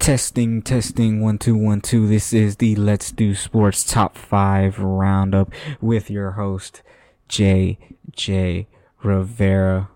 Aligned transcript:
Testing, 0.00 0.62
testing, 0.62 1.20
one, 1.20 1.36
two, 1.36 1.54
one, 1.54 1.82
two. 1.82 2.08
This 2.08 2.32
is 2.32 2.56
the 2.56 2.74
Let's 2.74 3.12
Do 3.12 3.34
Sports 3.34 3.84
Top 3.84 4.16
5 4.16 4.78
Roundup 4.78 5.52
with 5.78 6.10
your 6.10 6.32
host, 6.32 6.80
J.J. 7.28 8.66
Rivera. 9.02 9.90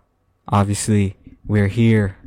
Obviously, 0.46 1.16
we're 1.46 1.68
here. 1.68 2.18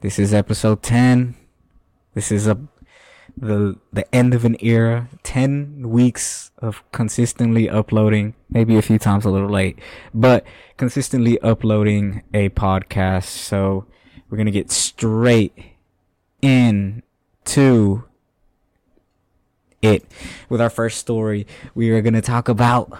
This 0.00 0.18
is 0.18 0.32
episode 0.32 0.82
10. 0.82 1.36
This 2.14 2.32
is 2.32 2.46
a 2.46 2.58
the 3.36 3.76
the 3.92 4.14
end 4.14 4.32
of 4.32 4.44
an 4.44 4.56
era 4.60 5.08
10 5.22 5.90
weeks 5.90 6.50
of 6.58 6.82
consistently 6.90 7.68
uploading 7.68 8.34
maybe 8.48 8.76
a 8.76 8.82
few 8.82 8.98
times 8.98 9.26
a 9.26 9.30
little 9.30 9.50
late 9.50 9.78
but 10.14 10.44
consistently 10.78 11.38
uploading 11.40 12.22
a 12.32 12.48
podcast. 12.50 13.24
So 13.24 13.84
we're 14.28 14.38
gonna 14.38 14.50
get 14.50 14.70
straight 14.70 15.52
into 16.40 18.04
it. 19.82 20.04
With 20.48 20.60
our 20.60 20.70
first 20.70 20.98
story 20.98 21.46
we 21.74 21.90
are 21.90 22.00
gonna 22.00 22.22
talk 22.22 22.48
about 22.48 22.90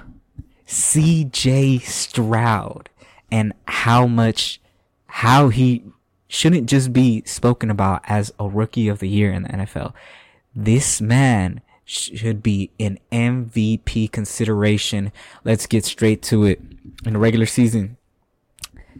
cj 0.66 1.80
stroud 1.82 2.90
and 3.30 3.54
how 3.66 4.06
much 4.06 4.60
how 5.06 5.48
he 5.48 5.82
shouldn't 6.28 6.68
just 6.68 6.92
be 6.92 7.22
spoken 7.24 7.70
about 7.70 8.02
as 8.04 8.32
a 8.38 8.48
rookie 8.48 8.88
of 8.88 8.98
the 8.98 9.08
year 9.08 9.32
in 9.32 9.44
the 9.44 9.48
NFL 9.48 9.94
this 10.56 11.00
man 11.02 11.60
should 11.84 12.42
be 12.42 12.70
in 12.78 12.98
MVP 13.12 14.10
consideration. 14.10 15.12
Let's 15.44 15.66
get 15.66 15.84
straight 15.84 16.22
to 16.22 16.44
it. 16.44 16.62
In 17.04 17.12
the 17.12 17.18
regular 17.18 17.44
season, 17.46 17.98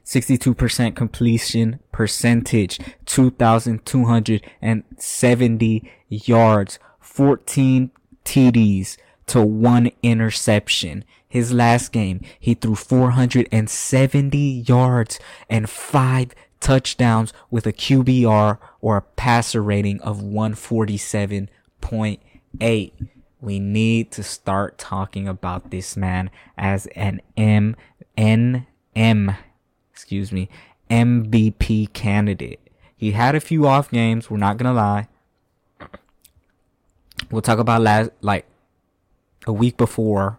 62% 0.04 0.94
completion 0.94 1.80
percentage, 1.90 2.78
2,270 3.06 5.92
yards, 6.08 6.78
14 7.00 7.90
TDs 8.24 8.96
to 9.26 9.42
one 9.42 9.90
interception. 10.02 11.04
His 11.28 11.52
last 11.52 11.90
game, 11.90 12.20
he 12.38 12.54
threw 12.54 12.76
470 12.76 14.38
yards 14.38 15.18
and 15.50 15.68
five 15.68 16.32
touchdowns 16.60 17.32
with 17.50 17.66
a 17.66 17.72
QBR 17.72 18.58
or 18.80 18.96
a 18.96 19.02
passer 19.02 19.62
rating 19.62 20.00
of 20.00 20.20
147.8. 20.20 22.90
We 23.40 23.58
need 23.58 24.10
to 24.12 24.22
start 24.22 24.78
talking 24.78 25.28
about 25.28 25.70
this 25.70 25.96
man 25.96 26.30
as 26.56 26.86
an 26.88 27.20
M 27.36 27.76
N 28.16 28.66
M 28.94 29.36
excuse 29.92 30.32
me 30.32 30.48
MVP 30.90 31.92
candidate. 31.92 32.60
He 32.96 33.12
had 33.12 33.34
a 33.34 33.40
few 33.40 33.66
off 33.66 33.90
games, 33.90 34.30
we're 34.30 34.38
not 34.38 34.56
gonna 34.56 34.72
lie. 34.72 35.08
We'll 37.30 37.42
talk 37.42 37.58
about 37.58 37.82
last 37.82 38.10
like 38.20 38.46
a 39.46 39.52
week 39.52 39.76
before, 39.76 40.38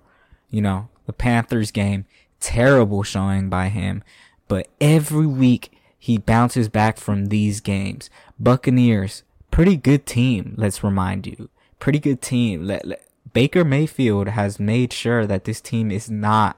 you 0.49 0.61
know, 0.61 0.89
the 1.05 1.13
Panthers 1.13 1.71
game. 1.71 2.05
Terrible 2.39 3.03
showing 3.03 3.49
by 3.49 3.69
him. 3.69 4.03
But 4.47 4.67
every 4.79 5.27
week 5.27 5.76
he 6.07 6.17
bounces 6.17 6.69
back 6.69 6.97
from 6.97 7.25
these 7.25 7.59
games. 7.59 8.09
Buccaneers, 8.39 9.23
pretty 9.51 9.75
good 9.75 10.05
team, 10.05 10.53
let's 10.55 10.81
remind 10.81 11.27
you. 11.27 11.49
Pretty 11.79 11.99
good 11.99 12.21
team. 12.21 12.63
Let, 12.63 12.87
let, 12.87 13.05
Baker 13.33 13.65
Mayfield 13.65 14.29
has 14.29 14.57
made 14.57 14.93
sure 14.93 15.27
that 15.27 15.43
this 15.43 15.59
team 15.59 15.91
is 15.91 16.09
not, 16.09 16.55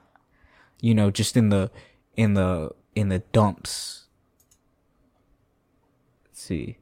you 0.80 0.94
know, 0.94 1.10
just 1.10 1.36
in 1.36 1.48
the, 1.48 1.68
in 2.16 2.34
the, 2.34 2.70
in 2.94 3.08
the 3.08 3.24
dumps. 3.32 4.04
Let's 6.26 6.42
see. 6.42 6.78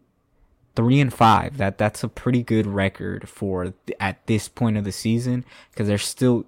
Three 0.76 1.00
and 1.00 1.12
five. 1.12 1.56
That, 1.56 1.78
that's 1.78 2.04
a 2.04 2.08
pretty 2.08 2.42
good 2.42 2.66
record 2.66 3.30
for, 3.30 3.72
at 3.98 4.26
this 4.26 4.46
point 4.46 4.76
of 4.76 4.84
the 4.84 4.92
season, 4.92 5.46
cause 5.74 5.86
there's 5.86 6.04
still, 6.04 6.44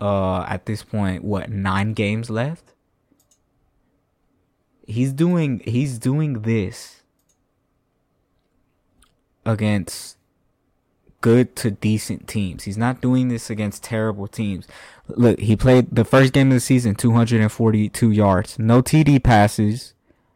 uh, 0.00 0.44
at 0.44 0.64
this 0.64 0.82
point, 0.82 1.22
what, 1.22 1.50
nine 1.50 1.92
games 1.92 2.30
left? 2.30 2.73
He's 4.86 5.12
doing 5.12 5.60
he's 5.64 5.98
doing 5.98 6.42
this 6.42 7.02
against 9.44 10.16
good 11.20 11.56
to 11.56 11.70
decent 11.70 12.28
teams. 12.28 12.64
He's 12.64 12.76
not 12.76 13.00
doing 13.00 13.28
this 13.28 13.48
against 13.48 13.82
terrible 13.82 14.28
teams. 14.28 14.66
Look, 15.08 15.40
he 15.40 15.56
played 15.56 15.88
the 15.90 16.04
first 16.04 16.34
game 16.34 16.48
of 16.48 16.54
the 16.54 16.60
season 16.60 16.94
242 16.94 18.10
yards. 18.10 18.58
No 18.58 18.82
TD 18.82 19.22
passes. 19.22 19.94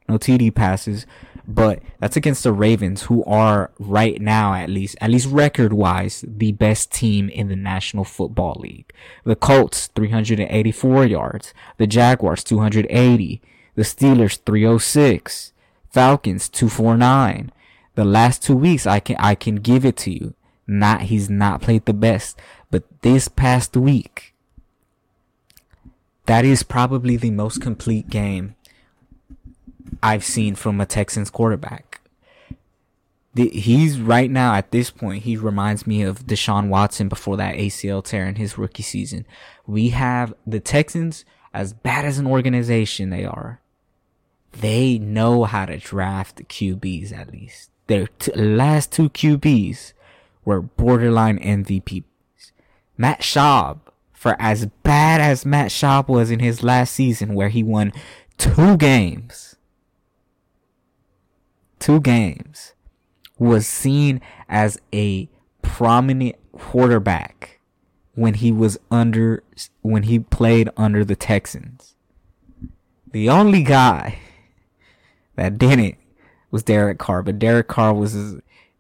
No 0.09 0.17
TD 0.17 0.55
passes, 0.55 1.05
but 1.47 1.83
that's 2.01 2.17
against 2.17 2.43
the 2.43 2.53
Ravens 2.53 3.03
who 3.03 3.23
are 3.25 3.71
right 3.79 4.19
now 4.23 4.55
at 4.55 4.71
least 4.71 4.97
at 5.03 5.11
least 5.11 5.29
record-wise 5.29 6.25
the 6.27 6.53
best 6.53 6.91
team 6.91 7.29
in 7.29 7.49
the 7.49 7.57
National 7.57 8.05
Football 8.05 8.57
League. 8.59 8.91
The 9.25 9.37
Colts 9.37 9.89
384 9.89 11.05
yards, 11.05 11.53
the 11.77 11.87
Jaguars 11.87 12.43
280, 12.43 13.43
the 13.79 13.85
Steelers 13.85 14.41
306. 14.45 15.53
Falcons 15.93 16.49
249. 16.49 17.53
The 17.95 18.05
last 18.05 18.43
two 18.43 18.57
weeks 18.57 18.89
I 18.89 18.99
can 18.99 19.15
I 19.21 19.37
can 19.37 19.55
give 19.55 19.85
it 19.85 19.97
to 19.99 20.11
you. 20.11 20.35
Not 20.67 21.03
he's 21.03 21.31
not 21.31 21.63
played 21.63 21.85
the 21.85 21.93
best, 21.93 22.41
but 22.73 22.83
this 23.03 23.29
past 23.29 23.77
week 23.77 24.35
that 26.27 26.45
is 26.45 26.65
probably 26.65 27.17
the 27.17 27.31
most 27.31 27.63
complete 27.63 28.11
game 28.11 28.57
I've 30.03 30.25
seen 30.25 30.57
from 30.57 30.81
a 30.81 30.87
Texans 30.87 31.31
quarterback. 31.31 32.01
He's 33.37 34.01
right 34.01 34.29
now 34.29 34.55
at 34.55 34.73
this 34.73 34.91
point, 34.91 35.23
he 35.23 35.37
reminds 35.37 35.87
me 35.87 36.03
of 36.03 36.27
Deshaun 36.27 36.67
Watson 36.67 37.09
before 37.09 37.37
that 37.37 37.55
ACL 37.55 38.05
tear 38.05 38.27
in 38.27 38.35
his 38.35 38.59
rookie 38.59 38.83
season. 38.83 39.25
We 39.69 39.91
have 39.91 40.35
the 40.45 40.59
Texans, 40.59 41.25
as 41.55 41.73
bad 41.73 42.05
as 42.05 42.19
an 42.19 42.27
organization 42.27 43.11
they 43.11 43.25
are, 43.25 43.61
they 44.61 44.99
know 44.99 45.45
how 45.45 45.67
to 45.67 45.79
draft 45.79 46.49
QBs 46.49 47.13
at 47.13 47.33
least. 47.33 47.71
Their 47.87 48.09
t- 48.19 48.33
last 48.33 48.93
two 48.93 49.09
QBs 49.11 49.93
were 50.45 50.61
borderline 50.61 51.39
MVPs. 51.39 52.05
Matt 52.97 53.21
Schaub, 53.21 53.81
for 54.13 54.37
as 54.39 54.67
bad 54.83 55.21
as 55.21 55.47
Matt 55.47 55.71
Schaub 55.71 56.09
was 56.09 56.31
in 56.31 56.41
his 56.41 56.63
last 56.63 56.95
season 56.95 57.35
where 57.35 57.49
he 57.49 57.63
won 57.63 57.93
two 58.37 58.77
games, 58.77 59.57
two 61.79 62.01
games, 62.01 62.75
was 63.39 63.67
seen 63.67 64.21
as 64.49 64.81
a 64.93 65.29
prominent 65.63 66.37
quarterback 66.53 67.61
when 68.15 68.35
he 68.35 68.51
was 68.51 68.79
under, 68.91 69.45
when 69.83 70.03
he 70.05 70.19
played 70.19 70.69
under 70.77 71.05
the 71.05 71.15
Texans. 71.17 71.95
The 73.13 73.31
only 73.31 73.63
guy 73.63 74.19
that 75.39 75.59
didn't 75.59 75.97
was 76.51 76.63
Derek 76.63 76.99
Carr, 76.99 77.23
but 77.23 77.39
Derek 77.39 77.69
Carr 77.69 77.95
was 77.95 78.15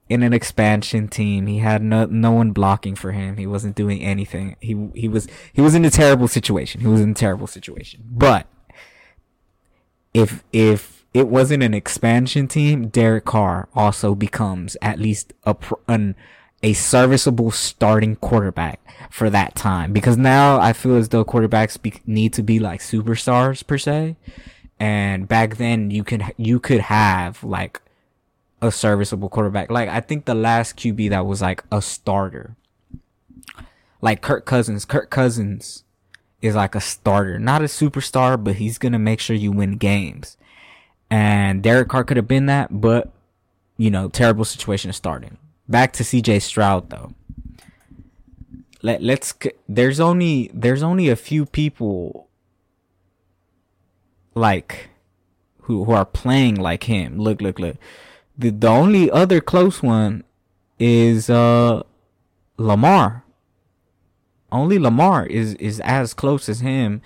in 0.09 0.23
an 0.23 0.33
expansion 0.33 1.09
team. 1.09 1.47
He 1.47 1.59
had 1.59 1.83
no 1.83 2.07
no 2.07 2.33
one 2.33 2.53
blocking 2.53 2.95
for 2.95 3.13
him. 3.13 3.37
He 3.37 3.47
wasn't 3.47 3.77
doing 3.77 4.03
anything. 4.03 4.57
He 4.61 4.89
he 4.95 5.09
was 5.09 5.29
he 5.53 5.61
was 5.61 5.75
in 5.75 5.85
a 5.85 5.91
terrible 5.91 6.29
situation. 6.29 6.81
He 6.81 6.87
was 6.87 7.01
in 7.01 7.11
a 7.11 7.15
terrible 7.15 7.47
situation. 7.47 8.05
But 8.11 8.47
if 10.15 10.45
if 10.53 11.05
it 11.15 11.29
wasn't 11.29 11.63
an 11.63 11.75
expansion 11.75 12.49
team, 12.49 12.89
Derek 12.89 13.25
Carr 13.25 13.69
also 13.75 14.15
becomes 14.15 14.77
at 14.83 14.99
least 14.99 15.33
a 15.45 15.57
an 15.87 16.15
a 16.63 16.73
serviceable 16.73 17.51
starting 17.51 18.17
quarterback 18.17 18.81
for 19.11 19.31
that 19.31 19.55
time 19.55 19.93
because 19.93 20.17
now 20.17 20.59
I 20.59 20.73
feel 20.73 20.97
as 20.97 21.11
though 21.11 21.25
quarterbacks 21.25 21.81
be, 21.81 21.95
need 22.05 22.33
to 22.33 22.43
be 22.43 22.59
like 22.59 22.81
superstars 22.81 23.65
per 23.65 23.79
se 23.79 24.17
and 24.81 25.27
back 25.27 25.57
then 25.57 25.91
you 25.91 26.05
could 26.05 26.23
you 26.37 26.61
could 26.61 26.81
have 26.81 27.43
like 27.43 27.81
a 28.61 28.71
serviceable 28.71 29.29
quarterback. 29.29 29.71
Like 29.71 29.89
I 29.89 30.01
think 30.01 30.25
the 30.25 30.35
last 30.35 30.77
QB 30.77 31.11
that 31.11 31.27
was 31.27 31.43
like 31.43 31.65
a 31.71 31.83
starter, 31.83 32.57
like 34.01 34.21
Kirk 34.21 34.45
Cousins. 34.45 34.85
Kirk 34.85 35.11
Cousins 35.11 35.85
is 36.41 36.55
like 36.55 36.75
a 36.75 36.81
starter, 36.81 37.39
not 37.39 37.63
a 37.63 37.67
superstar, 37.67 38.43
but 38.43 38.57
he's 38.57 38.79
gonna 38.79 38.99
make 38.99 39.21
sure 39.21 39.37
you 39.37 39.53
win 39.53 39.77
games. 39.77 40.37
And 41.11 41.63
Derek 41.63 41.89
Carr 41.89 42.05
could 42.05 42.17
have 42.17 42.29
been 42.29 42.47
that, 42.47 42.81
but 42.81 43.11
you 43.77 43.91
know, 43.91 44.09
terrible 44.09 44.45
situation 44.45 44.93
starting. 44.93 45.39
Back 45.69 45.93
to 45.95 46.03
CJ 46.03 46.43
Stroud 46.43 46.91
though. 46.91 47.15
Let 48.83 49.03
let's 49.03 49.35
there's 49.69 49.99
only 49.99 50.51
there's 50.55 50.83
only 50.83 51.09
a 51.09 51.17
few 51.17 51.47
people 51.47 52.28
like 54.39 54.91
who 55.63 55.85
who 55.85 55.93
are 55.93 56.05
playing 56.05 56.57
like 56.57 56.85
him. 56.85 57.19
Look, 57.19 57.41
look, 57.41 57.59
look. 57.59 57.77
The 58.37 58.51
the 58.51 58.69
only 58.69 59.11
other 59.11 59.41
close 59.41 59.83
one 59.83 60.25
is 60.79 61.29
uh 61.29 61.83
Lamar. 62.57 63.25
Only 64.51 64.79
Lamar 64.79 65.27
is 65.27 65.55
is 65.55 65.81
as 65.81 66.15
close 66.15 66.49
as 66.49 66.61
him, 66.61 67.03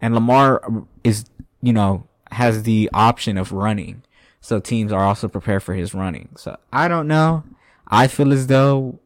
and 0.00 0.14
Lamar 0.14 0.62
is 1.04 1.26
you 1.60 1.72
know 1.72 2.06
has 2.32 2.62
the 2.62 2.88
option 2.92 3.36
of 3.36 3.52
running. 3.52 4.02
So 4.40 4.60
teams 4.60 4.92
are 4.92 5.02
also 5.02 5.28
prepared 5.28 5.62
for 5.62 5.74
his 5.74 5.92
running. 5.94 6.28
So 6.36 6.56
I 6.72 6.88
don't 6.88 7.08
know. 7.08 7.44
I 7.88 8.08
feel 8.08 8.32
as 8.32 8.46
though, 8.46 8.98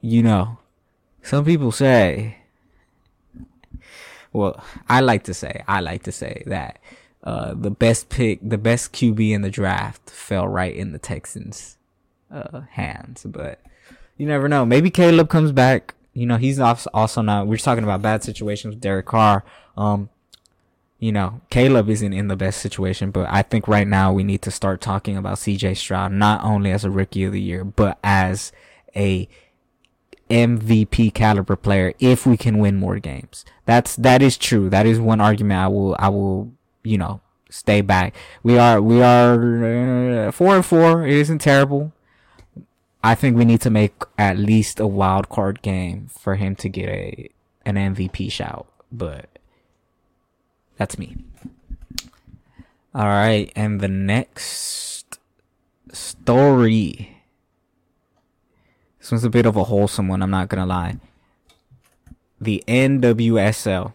you 0.00 0.22
know, 0.22 0.58
some 1.22 1.44
people 1.44 1.72
say, 1.72 2.39
well, 4.32 4.62
I 4.88 5.00
like 5.00 5.24
to 5.24 5.34
say, 5.34 5.64
I 5.66 5.80
like 5.80 6.04
to 6.04 6.12
say 6.12 6.42
that 6.46 6.80
uh, 7.22 7.54
the 7.54 7.70
best 7.70 8.08
pick, 8.08 8.38
the 8.42 8.58
best 8.58 8.92
QB 8.92 9.30
in 9.30 9.42
the 9.42 9.50
draft 9.50 10.08
fell 10.10 10.48
right 10.48 10.74
in 10.74 10.92
the 10.92 10.98
Texans' 10.98 11.76
uh, 12.30 12.62
hands. 12.70 13.26
But 13.28 13.60
you 14.16 14.26
never 14.26 14.48
know. 14.48 14.64
Maybe 14.64 14.90
Caleb 14.90 15.28
comes 15.28 15.52
back. 15.52 15.94
You 16.12 16.26
know, 16.26 16.36
he's 16.36 16.58
also 16.58 17.22
not. 17.22 17.46
We're 17.46 17.56
talking 17.56 17.84
about 17.84 18.02
bad 18.02 18.22
situations 18.22 18.74
with 18.74 18.80
Derek 18.80 19.06
Carr. 19.06 19.44
Um, 19.76 20.08
you 20.98 21.12
know, 21.12 21.40
Caleb 21.48 21.88
isn't 21.88 22.12
in 22.12 22.28
the 22.28 22.36
best 22.36 22.60
situation, 22.60 23.10
but 23.10 23.26
I 23.30 23.42
think 23.42 23.66
right 23.66 23.88
now 23.88 24.12
we 24.12 24.22
need 24.22 24.42
to 24.42 24.50
start 24.50 24.80
talking 24.80 25.16
about 25.16 25.38
CJ 25.38 25.76
Stroud 25.78 26.12
not 26.12 26.44
only 26.44 26.70
as 26.70 26.84
a 26.84 26.90
rookie 26.90 27.24
of 27.24 27.32
the 27.32 27.40
year, 27.40 27.64
but 27.64 27.98
as 28.04 28.52
a 28.94 29.28
MVP 30.30 31.12
caliber 31.12 31.56
player 31.56 31.92
if 31.98 32.24
we 32.24 32.36
can 32.36 32.58
win 32.58 32.76
more 32.76 32.98
games. 32.98 33.44
That's 33.66 33.96
that 33.96 34.22
is 34.22 34.38
true. 34.38 34.70
That 34.70 34.86
is 34.86 34.98
one 34.98 35.20
argument 35.20 35.60
I 35.60 35.68
will 35.68 35.96
I 35.98 36.08
will 36.08 36.52
you 36.82 36.98
know, 36.98 37.20
stay 37.48 37.80
back. 37.80 38.14
We 38.42 38.58
are 38.58 38.80
we 38.80 39.02
are 39.02 40.28
uh, 40.28 40.32
four 40.32 40.56
and 40.56 40.64
four. 40.64 41.06
It 41.06 41.14
isn't 41.14 41.40
terrible. 41.40 41.92
I 43.02 43.14
think 43.14 43.36
we 43.36 43.44
need 43.44 43.62
to 43.62 43.70
make 43.70 43.94
at 44.18 44.36
least 44.36 44.78
a 44.78 44.86
wild 44.86 45.28
card 45.28 45.62
game 45.62 46.08
for 46.08 46.36
him 46.36 46.54
to 46.56 46.68
get 46.68 46.88
a 46.88 47.30
an 47.64 47.76
MVP 47.76 48.30
shout, 48.30 48.66
but 48.90 49.26
that's 50.76 50.98
me. 50.98 51.16
All 52.94 53.06
right, 53.06 53.52
and 53.54 53.80
the 53.80 53.88
next 53.88 55.18
story. 55.92 57.19
This 59.10 59.14
one's 59.14 59.24
a 59.24 59.30
bit 59.30 59.44
of 59.44 59.56
a 59.56 59.64
wholesome 59.64 60.06
one, 60.06 60.22
I'm 60.22 60.30
not 60.30 60.48
gonna 60.48 60.66
lie. 60.66 60.94
The 62.40 62.62
NWSL 62.68 63.92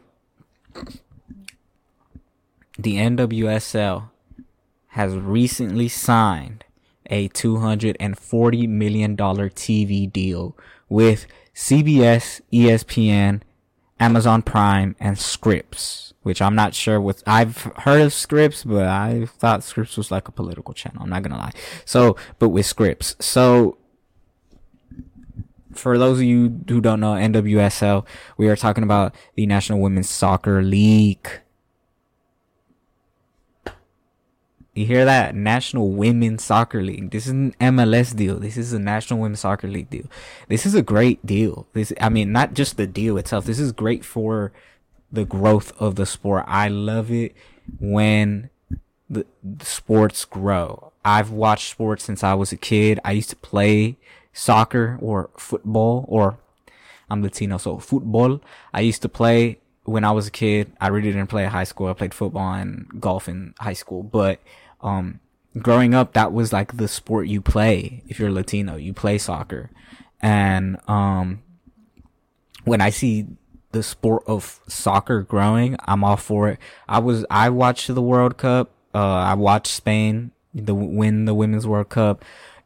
the 2.78 2.98
NWSL 2.98 4.10
has 4.88 5.16
recently 5.16 5.88
signed 5.88 6.66
a 7.06 7.30
$240 7.30 8.68
million 8.68 9.16
TV 9.16 10.12
deal 10.12 10.58
with 10.90 11.28
CBS, 11.56 12.42
ESPN, 12.52 13.42
Amazon 13.98 14.42
Prime, 14.42 14.98
and 15.00 15.18
Scripps, 15.18 16.14
which 16.24 16.42
I'm 16.42 16.56
not 16.56 16.74
sure 16.74 17.00
what 17.00 17.24
I've 17.26 17.62
heard 17.78 18.02
of 18.02 18.12
Scripps, 18.12 18.66
but 18.66 18.86
I 18.86 19.28
thought 19.28 19.64
Scripps 19.64 19.96
was 19.96 20.12
like 20.12 20.28
a 20.28 20.34
political 20.34 20.74
channel. 20.74 21.04
I'm 21.04 21.10
not 21.10 21.24
gonna 21.24 21.38
lie. 21.38 21.54
So, 21.86 22.18
but 22.38 22.50
with 22.50 22.66
Scripps. 22.66 23.16
So, 23.22 23.78
for 25.76 25.98
those 25.98 26.20
of 26.20 26.24
you 26.24 26.62
who 26.68 26.82
don't 26.82 27.00
know 27.00 27.14
NWSL, 27.14 28.06
we 28.38 28.48
are 28.48 28.56
talking 28.56 28.84
about 28.84 29.16
the 29.36 29.46
National 29.46 29.80
Women's 29.80 30.10
Soccer 30.10 30.62
League. 30.62 31.30
You 34.74 34.86
hear 34.86 35.06
that? 35.06 35.36
National 35.36 35.92
Women's 35.92 36.44
Soccer 36.44 36.84
League. 36.84 37.12
This 37.12 37.28
is 37.28 37.32
an 37.32 37.56
MLS 37.62 38.14
deal. 38.14 38.40
This 38.40 38.58
is 38.58 38.74
a 38.74 38.80
National 38.80 39.22
Women's 39.22 39.40
Soccer 39.40 39.70
League 39.70 39.90
deal. 39.90 40.06
This 40.50 40.66
is 40.66 40.76
a 40.76 40.82
great 40.82 41.26
deal. 41.26 41.66
This, 41.72 41.94
I 42.02 42.10
mean, 42.10 42.34
not 42.34 42.54
just 42.54 42.76
the 42.76 42.86
deal 42.86 43.18
itself. 43.18 43.46
This 43.46 43.60
is 43.60 43.72
great 43.72 44.04
for 44.04 44.52
the 45.12 45.24
growth 45.24 45.72
of 45.80 45.96
the 45.96 46.06
sport. 46.06 46.44
I 46.48 46.68
love 46.68 47.10
it 47.10 47.34
when 47.80 48.50
the, 49.10 49.26
the 49.42 49.66
sports 49.66 50.26
grow. 50.26 50.92
I've 51.06 51.32
watched 51.32 51.70
sports 51.70 52.04
since 52.04 52.24
I 52.24 52.34
was 52.34 52.52
a 52.52 52.58
kid. 52.58 53.00
I 53.06 53.14
used 53.14 53.30
to 53.30 53.36
play 53.38 53.98
soccer 54.36 55.00
or 55.02 55.32
football 55.38 56.06
or 56.08 56.38
I'm 57.10 57.24
Latino, 57.24 57.58
so 57.58 57.78
football. 57.80 58.42
I 58.74 58.82
used 58.82 59.02
to 59.04 59.10
play 59.10 59.60
when 59.84 60.04
I 60.04 60.12
was 60.12 60.28
a 60.28 60.32
kid. 60.32 60.74
I 60.82 60.88
really 60.88 61.12
didn't 61.12 61.28
play 61.28 61.46
high 61.46 61.64
school. 61.64 61.88
I 61.88 61.94
played 61.94 62.14
football 62.14 62.54
and 62.54 62.88
golf 63.00 63.28
in 63.28 63.54
high 63.60 63.74
school, 63.74 64.04
but 64.04 64.40
um, 64.82 65.20
growing 65.58 65.94
up, 65.94 66.14
that 66.14 66.34
was 66.34 66.52
like 66.52 66.78
the 66.78 66.88
sport 66.88 67.28
you 67.28 67.42
play. 67.42 68.04
If 68.08 68.20
you're 68.20 68.32
Latino, 68.32 68.76
you 68.76 68.94
play 68.94 69.18
soccer. 69.18 69.70
And, 70.22 70.78
um, 70.88 71.44
when 72.64 72.82
I 72.82 72.90
see 72.90 73.28
the 73.72 73.84
sport 73.84 74.24
of 74.26 74.60
soccer 74.68 75.22
growing, 75.22 75.78
I'm 75.86 76.04
all 76.04 76.18
for 76.18 76.50
it. 76.50 76.60
I 76.90 76.98
was, 76.98 77.26
I 77.30 77.50
watched 77.50 77.94
the 77.94 78.02
World 78.02 78.38
Cup. 78.38 78.72
Uh, 78.94 78.98
I 78.98 79.36
watched 79.36 79.68
Spain 79.68 80.32
the 80.56 80.74
win 80.74 81.26
the 81.26 81.36
Women's 81.36 81.68
World 81.68 81.90
Cup. 81.90 82.24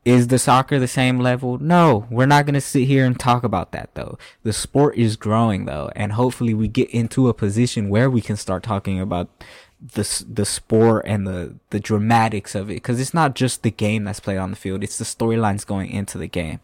Is 0.10 0.28
the 0.28 0.40
soccer 0.40 0.80
the 0.80 0.88
same 0.88 1.20
level? 1.20 1.60
No, 1.60 2.08
we're 2.10 2.26
not 2.26 2.46
going 2.46 2.56
to 2.56 2.62
sit 2.62 2.88
here 2.88 3.06
and 3.06 3.20
talk 3.20 3.44
about 3.44 3.72
that 3.74 3.94
though. 3.94 4.18
The 4.42 4.54
sport 4.54 4.98
is 4.98 5.16
growing 5.16 5.66
though, 5.66 5.92
and 5.96 6.14
hopefully 6.14 6.56
we 6.56 6.68
get 6.68 6.90
into 6.90 7.28
a 7.28 7.34
position 7.34 7.90
where 7.90 8.10
we 8.10 8.22
can 8.22 8.36
start 8.36 8.64
talking 8.64 9.00
about 9.00 9.30
the 9.80 10.26
the 10.28 10.46
sport 10.46 11.06
and 11.08 11.28
the 11.28 11.56
the 11.70 11.80
dramatics 11.80 12.56
of 12.56 12.70
it 12.70 12.76
because 12.76 13.00
it's 13.00 13.14
not 13.14 13.36
just 13.36 13.64
the 13.64 13.72
game 13.72 14.04
that's 14.04 14.20
played 14.20 14.38
on 14.38 14.50
the 14.50 14.58
field 14.58 14.84
it's 14.84 14.98
the 14.98 15.06
storylines 15.06 15.66
going 15.66 15.90
into 15.90 16.18
the 16.18 16.28
game 16.28 16.60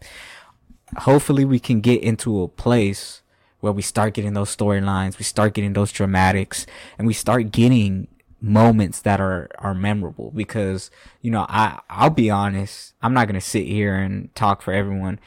hopefully 0.98 1.42
we 1.42 1.58
can 1.58 1.80
get 1.80 2.02
into 2.02 2.42
a 2.42 2.48
place 2.48 3.22
where 3.60 3.72
we 3.72 3.80
start 3.80 4.12
getting 4.12 4.34
those 4.34 4.54
storylines 4.54 5.18
we 5.18 5.24
start 5.24 5.54
getting 5.54 5.72
those 5.72 5.92
dramatics 5.92 6.66
and 6.98 7.06
we 7.06 7.14
start 7.14 7.50
getting 7.52 8.06
moments 8.40 9.00
that 9.00 9.20
are 9.20 9.48
are 9.58 9.74
memorable 9.74 10.30
because 10.34 10.90
you 11.22 11.30
know 11.30 11.46
I 11.48 11.80
I'll 11.88 12.10
be 12.10 12.30
honest 12.30 12.94
I'm 13.02 13.14
not 13.14 13.28
to 13.28 13.40
sit 13.40 13.66
here 13.66 13.96
and 13.96 14.34
talk 14.34 14.62
for 14.62 14.72
everyone 14.72 15.18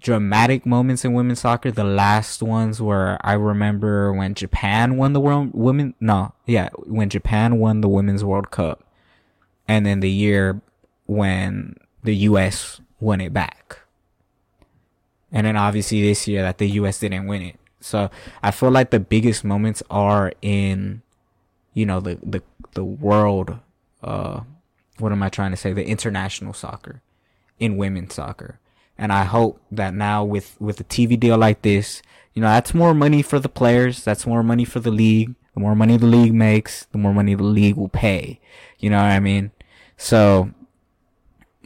dramatic 0.00 0.64
moments 0.64 1.04
in 1.04 1.12
women's 1.12 1.40
soccer. 1.40 1.70
The 1.70 1.84
last 1.84 2.42
ones 2.42 2.80
were 2.80 3.18
I 3.22 3.32
remember 3.32 4.12
when 4.12 4.34
Japan 4.34 4.96
won 4.96 5.12
the 5.12 5.20
world 5.20 5.50
women 5.52 5.94
no, 6.00 6.32
yeah, 6.46 6.68
when 6.84 7.08
Japan 7.08 7.58
won 7.58 7.80
the 7.80 7.88
women's 7.88 8.24
World 8.24 8.50
Cup. 8.50 8.84
And 9.68 9.84
then 9.84 10.00
the 10.00 10.10
year 10.10 10.60
when 11.06 11.76
the 12.04 12.14
US 12.16 12.80
won 13.00 13.20
it 13.20 13.32
back. 13.32 13.80
And 15.32 15.46
then 15.46 15.56
obviously 15.56 16.02
this 16.02 16.28
year 16.28 16.42
that 16.42 16.58
the 16.58 16.70
US 16.70 17.00
didn't 17.00 17.26
win 17.26 17.42
it. 17.42 17.56
So 17.80 18.10
I 18.42 18.50
feel 18.50 18.70
like 18.70 18.90
the 18.90 19.00
biggest 19.00 19.44
moments 19.44 19.82
are 19.90 20.32
in 20.40 21.02
you 21.76 21.86
know 21.86 22.00
the 22.00 22.18
the 22.24 22.42
the 22.74 22.84
world 22.84 23.58
uh 24.02 24.40
what 24.98 25.12
am 25.12 25.22
I 25.22 25.28
trying 25.28 25.50
to 25.50 25.56
say? 25.58 25.72
The 25.72 25.86
international 25.86 26.54
soccer 26.54 27.02
in 27.58 27.76
women's 27.76 28.14
soccer 28.14 28.58
and 28.98 29.12
I 29.12 29.24
hope 29.24 29.60
that 29.70 29.94
now 29.94 30.24
with, 30.24 30.56
with 30.58 30.80
a 30.80 30.84
TV 30.84 31.18
deal 31.18 31.36
like 31.36 31.62
this, 31.62 32.02
you 32.32 32.42
know, 32.42 32.48
that's 32.48 32.74
more 32.74 32.94
money 32.94 33.22
for 33.22 33.38
the 33.38 33.48
players. 33.48 34.02
That's 34.04 34.26
more 34.26 34.42
money 34.42 34.64
for 34.64 34.80
the 34.80 34.90
league. 34.90 35.34
The 35.54 35.60
more 35.60 35.74
money 35.74 35.96
the 35.96 36.06
league 36.06 36.34
makes, 36.34 36.84
the 36.86 36.98
more 36.98 37.14
money 37.14 37.34
the 37.34 37.42
league 37.42 37.76
will 37.76 37.88
pay. 37.88 38.40
You 38.78 38.90
know 38.90 38.98
what 38.98 39.10
I 39.10 39.20
mean? 39.20 39.52
So, 39.96 40.50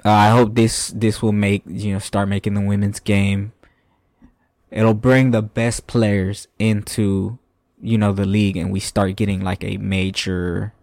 uh, 0.05 0.11
I 0.11 0.31
hope 0.31 0.55
this, 0.55 0.89
this 0.89 1.23
will 1.23 1.33
make, 1.33 1.63
you 1.67 1.93
know, 1.93 1.99
start 1.99 2.29
making 2.29 2.55
the 2.55 2.61
women's 2.61 3.01
game. 3.01 3.53
It'll 4.71 4.95
bring 4.95 5.33
the 5.33 5.43
best 5.43 5.89
players 5.89 6.47
into, 6.59 7.40
you 7.83 7.99
know, 7.99 8.13
the 8.13 8.27
league 8.27 8.57
and 8.57 8.71
we 8.71 8.81
start 8.81 9.17
getting 9.17 9.43
like 9.43 9.65
a 9.65 9.77
major, 9.79 10.75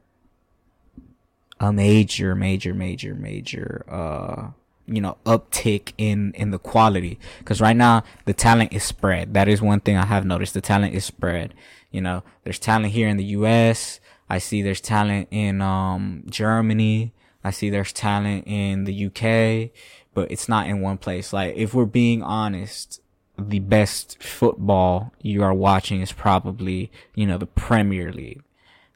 a 1.59 1.71
major, 1.71 2.35
major, 2.35 2.73
major, 2.73 3.15
major, 3.15 3.85
uh, 3.89 4.51
you 4.87 5.01
know 5.01 5.17
uptick 5.25 5.91
in 5.97 6.31
in 6.33 6.51
the 6.51 6.59
quality. 6.59 7.19
Because 7.39 7.61
right 7.61 7.75
now 7.75 8.03
the 8.25 8.33
talent 8.33 8.73
is 8.73 8.83
spread. 8.83 9.33
That 9.33 9.47
is 9.47 9.61
one 9.61 9.81
thing 9.81 9.97
i 9.97 10.05
have 10.05 10.25
noticed. 10.25 10.53
The 10.53 10.61
talent 10.61 10.93
is 10.95 11.05
spread. 11.05 11.53
You 11.91 12.01
know 12.01 12.23
there's 12.43 12.59
talent 12.59 12.93
here 12.93 13.07
in 13.07 13.17
the 13.17 13.25
us 13.25 13.99
i 14.29 14.37
see 14.39 14.61
there's 14.61 14.81
talent 14.81 15.27
in 15.31 15.61
um 15.61 16.23
germany. 16.29 17.13
I 17.43 17.51
see 17.51 17.69
there's 17.69 17.93
talent 17.93 18.45
in 18.47 18.85
the 18.85 19.05
uk 19.05 19.71
but 20.13 20.31
it's 20.31 20.49
not 20.49 20.67
in 20.67 20.81
one 20.81 20.97
place. 20.97 21.31
Like 21.31 21.55
if 21.55 21.73
we're 21.73 21.85
being 21.85 22.23
honest 22.23 23.01
the 23.37 23.59
best 23.59 24.21
football 24.21 25.13
you 25.21 25.43
are 25.43 25.53
watching 25.53 26.01
is 26.01 26.11
probably 26.11 26.91
you 27.15 27.25
know 27.25 27.37
the 27.37 27.45
premier 27.45 28.11
league 28.11 28.43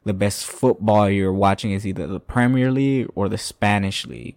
the 0.04 0.12
best 0.12 0.44
football 0.44 1.08
you're 1.08 1.32
watching 1.32 1.70
is 1.70 1.86
either 1.86 2.06
the 2.06 2.20
premier 2.20 2.70
league 2.70 3.08
or 3.14 3.28
the 3.28 3.38
spanish 3.38 4.06
league 4.06 4.36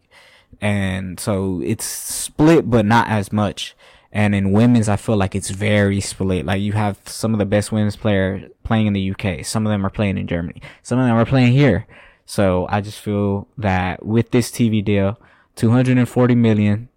and 0.62 1.20
so 1.20 1.62
it's 1.64 1.86
split, 1.86 2.70
but 2.70 2.86
not 2.86 3.08
as 3.08 3.32
much. 3.32 3.76
And 4.12 4.34
in 4.34 4.54
women's, 4.54 4.88
I 4.88 4.96
feel 4.96 5.18
like 5.18 5.36
it's 5.36 5.50
very 5.50 6.00
split. 6.00 6.46
Like 6.46 6.62
you 6.62 6.72
have 6.74 6.98
some 7.06 7.34
of 7.34 7.40
the 7.40 7.46
best 7.46 7.72
women's 7.72 7.98
players 7.98 8.50
playing 8.64 8.88
in 8.88 8.94
the 8.94 9.12
UK. 9.12 9.46
Some 9.46 9.66
of 9.66 9.72
them 9.72 9.86
are 9.86 9.90
playing 9.90 10.18
in 10.18 10.28
Germany. 10.28 10.62
Some 10.84 11.00
of 11.00 11.06
them 11.06 11.18
are 11.18 11.26
playing 11.26 11.52
here. 11.52 11.86
So 12.26 12.66
I 12.70 12.82
just 12.82 13.00
feel 13.00 13.48
that 13.58 14.06
with 14.06 14.32
this 14.32 14.50
TV 14.50 14.84
deal, 14.84 15.20
240 15.56 16.36
million, 16.36 16.90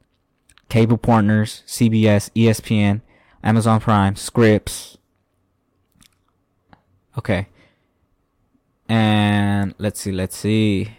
cable 0.68 0.98
partners, 0.98 1.62
CBS, 1.66 2.30
ESPN, 2.34 3.00
Amazon 3.42 3.80
Prime, 3.80 4.16
Scripps. 4.16 4.98
Okay. 7.16 7.48
And 8.88 9.74
let's 9.78 10.00
see, 10.00 10.12
let's 10.12 10.36
see. 10.36 10.92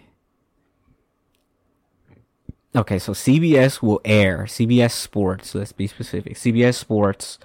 Okay, 2.75 2.99
so 2.99 3.13
CBS 3.13 3.81
will 3.81 3.99
air 4.05 4.43
CBS 4.43 4.91
Sports. 4.91 5.55
Let's 5.55 5.71
be 5.71 5.87
specific. 5.87 6.35
CBS 6.35 6.75
Sports 6.75 7.39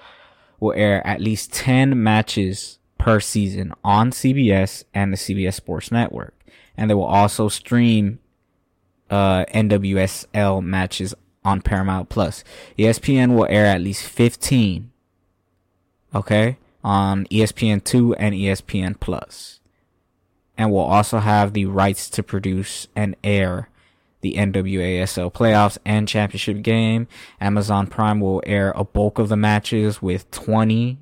will 0.61 0.75
air 0.75 1.07
at 1.07 1.21
least 1.21 1.52
10 1.52 2.02
matches 2.02 2.78
per 2.99 3.21
season 3.21 3.73
on 3.83 4.11
CBS 4.11 4.85
and 4.93 5.12
the 5.12 5.16
CBS 5.16 5.54
Sports 5.54 5.90
Network. 5.90 6.35
And 6.76 6.90
they 6.90 6.95
will 6.95 7.04
also 7.04 7.49
stream 7.49 8.19
uh, 9.09 9.45
NWSL 9.47 10.62
matches 10.62 11.14
on 11.45 11.61
Paramount 11.61 12.09
Plus. 12.09 12.45
ESPN 12.79 13.35
will 13.35 13.47
air 13.49 13.67
at 13.67 13.81
least 13.81 14.05
15. 14.05 14.91
Okay? 16.15 16.59
On 16.83 17.25
ESPN2 17.27 18.15
and 18.19 18.35
ESPN 18.35 18.99
Plus. 18.99 19.61
And 20.57 20.71
will 20.71 20.81
also 20.81 21.19
have 21.19 21.53
the 21.53 21.67
rights 21.67 22.09
to 22.11 22.23
produce 22.23 22.89
and 22.95 23.17
air 23.25 23.69
the 24.21 24.35
NWASL 24.35 25.33
playoffs 25.33 25.77
and 25.85 26.09
championship 26.09 26.63
game. 26.63 27.07
Amazon 27.41 27.87
Prime 27.87 28.21
will 28.21 28.43
air 28.47 28.73
a 28.75 28.83
bulk 28.83 29.19
of 29.19 29.29
the 29.29 29.37
matches 29.37 30.01
with 30.01 30.31
20 30.31 30.99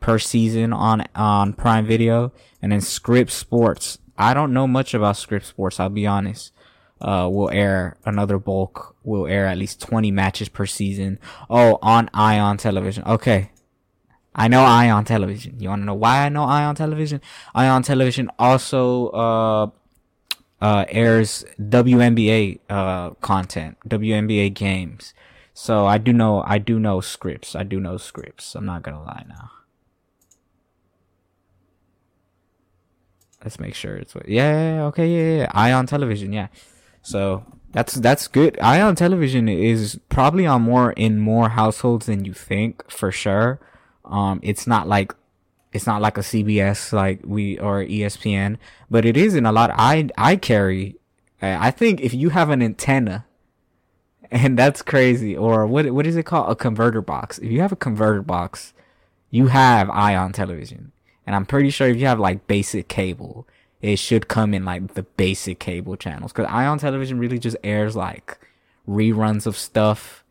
per 0.00 0.18
season 0.18 0.72
on 0.72 1.04
on 1.14 1.52
Prime 1.52 1.86
Video, 1.86 2.32
and 2.60 2.72
then 2.72 2.80
Scripps 2.80 3.34
Sports. 3.34 3.98
I 4.16 4.34
don't 4.34 4.54
know 4.54 4.66
much 4.66 4.94
about 4.94 5.18
Scripps 5.18 5.48
Sports. 5.48 5.78
I'll 5.78 5.90
be 5.90 6.06
honest. 6.06 6.52
Uh, 7.00 7.28
will 7.32 7.50
air 7.50 7.96
another 8.04 8.38
bulk. 8.38 8.94
Will 9.04 9.26
air 9.26 9.46
at 9.46 9.56
least 9.56 9.80
20 9.80 10.10
matches 10.10 10.48
per 10.48 10.66
season. 10.66 11.18
Oh, 11.48 11.78
on 11.82 12.10
Ion 12.12 12.58
Television. 12.58 13.04
Okay. 13.04 13.50
I 14.34 14.48
know 14.48 14.62
Ion 14.62 15.04
Television. 15.04 15.58
You 15.58 15.70
want 15.70 15.82
to 15.82 15.86
know 15.86 15.94
why 15.94 16.26
I 16.26 16.28
know 16.28 16.44
Ion 16.44 16.74
Television? 16.74 17.20
Ion 17.54 17.82
Television 17.82 18.30
also 18.38 19.08
uh, 19.08 19.70
uh, 20.60 20.84
airs 20.88 21.44
WNBA 21.60 22.60
uh, 22.68 23.10
content, 23.20 23.76
WNBA 23.88 24.54
games. 24.54 25.14
So 25.52 25.86
I 25.86 25.98
do 25.98 26.12
know 26.12 26.42
I 26.46 26.58
do 26.58 26.78
know 26.78 27.00
Scripps. 27.00 27.56
I 27.56 27.64
do 27.64 27.80
know 27.80 27.96
Scripps. 27.96 28.54
I'm 28.54 28.66
not 28.66 28.82
gonna 28.82 29.02
lie 29.02 29.24
now. 29.28 29.50
Let's 33.42 33.58
make 33.58 33.74
sure 33.74 33.96
it's 33.96 34.14
what. 34.14 34.28
Yeah, 34.28 34.84
okay, 34.88 35.08
yeah, 35.08 35.38
yeah. 35.38 35.50
Ion 35.54 35.86
Television, 35.86 36.32
yeah. 36.32 36.48
So 37.02 37.44
that's 37.72 37.94
that's 37.94 38.28
good. 38.28 38.58
Ion 38.60 38.96
Television 38.96 39.48
is 39.48 39.98
probably 40.08 40.46
on 40.46 40.62
more 40.62 40.92
in 40.92 41.20
more 41.20 41.50
households 41.50 42.06
than 42.06 42.24
you 42.24 42.34
think 42.34 42.90
for 42.90 43.12
sure. 43.12 43.60
Um, 44.04 44.40
it's 44.42 44.66
not 44.66 44.88
like 44.88 45.14
it's 45.72 45.86
not 45.86 46.02
like 46.02 46.18
a 46.18 46.22
CBS 46.22 46.92
like 46.92 47.20
we 47.24 47.58
or 47.58 47.84
ESPN, 47.84 48.58
but 48.90 49.04
it 49.04 49.16
is 49.16 49.34
in 49.34 49.46
a 49.46 49.52
lot. 49.52 49.70
I 49.74 50.08
I 50.18 50.36
carry. 50.36 50.96
I 51.42 51.70
think 51.70 52.00
if 52.02 52.12
you 52.12 52.30
have 52.30 52.50
an 52.50 52.60
antenna, 52.60 53.24
and 54.30 54.58
that's 54.58 54.82
crazy, 54.82 55.36
or 55.36 55.66
what 55.66 55.90
what 55.92 56.06
is 56.06 56.16
it 56.16 56.24
called? 56.24 56.50
A 56.50 56.56
converter 56.56 57.00
box. 57.00 57.38
If 57.38 57.50
you 57.50 57.60
have 57.60 57.72
a 57.72 57.76
converter 57.76 58.22
box, 58.22 58.72
you 59.30 59.46
have 59.46 59.88
Ion 59.90 60.32
television, 60.32 60.92
and 61.24 61.36
I'm 61.36 61.46
pretty 61.46 61.70
sure 61.70 61.88
if 61.88 61.96
you 61.96 62.06
have 62.06 62.18
like 62.18 62.48
basic 62.48 62.88
cable, 62.88 63.46
it 63.82 63.96
should 63.96 64.28
come 64.28 64.52
in 64.54 64.64
like 64.64 64.94
the 64.94 65.02
basic 65.02 65.58
cable 65.58 65.96
channels 65.96 66.32
because 66.32 66.50
Ion 66.50 66.78
television 66.78 67.18
really 67.18 67.38
just 67.38 67.56
airs 67.64 67.96
like 67.96 68.38
reruns 68.88 69.46
of 69.46 69.56
stuff. 69.56 70.24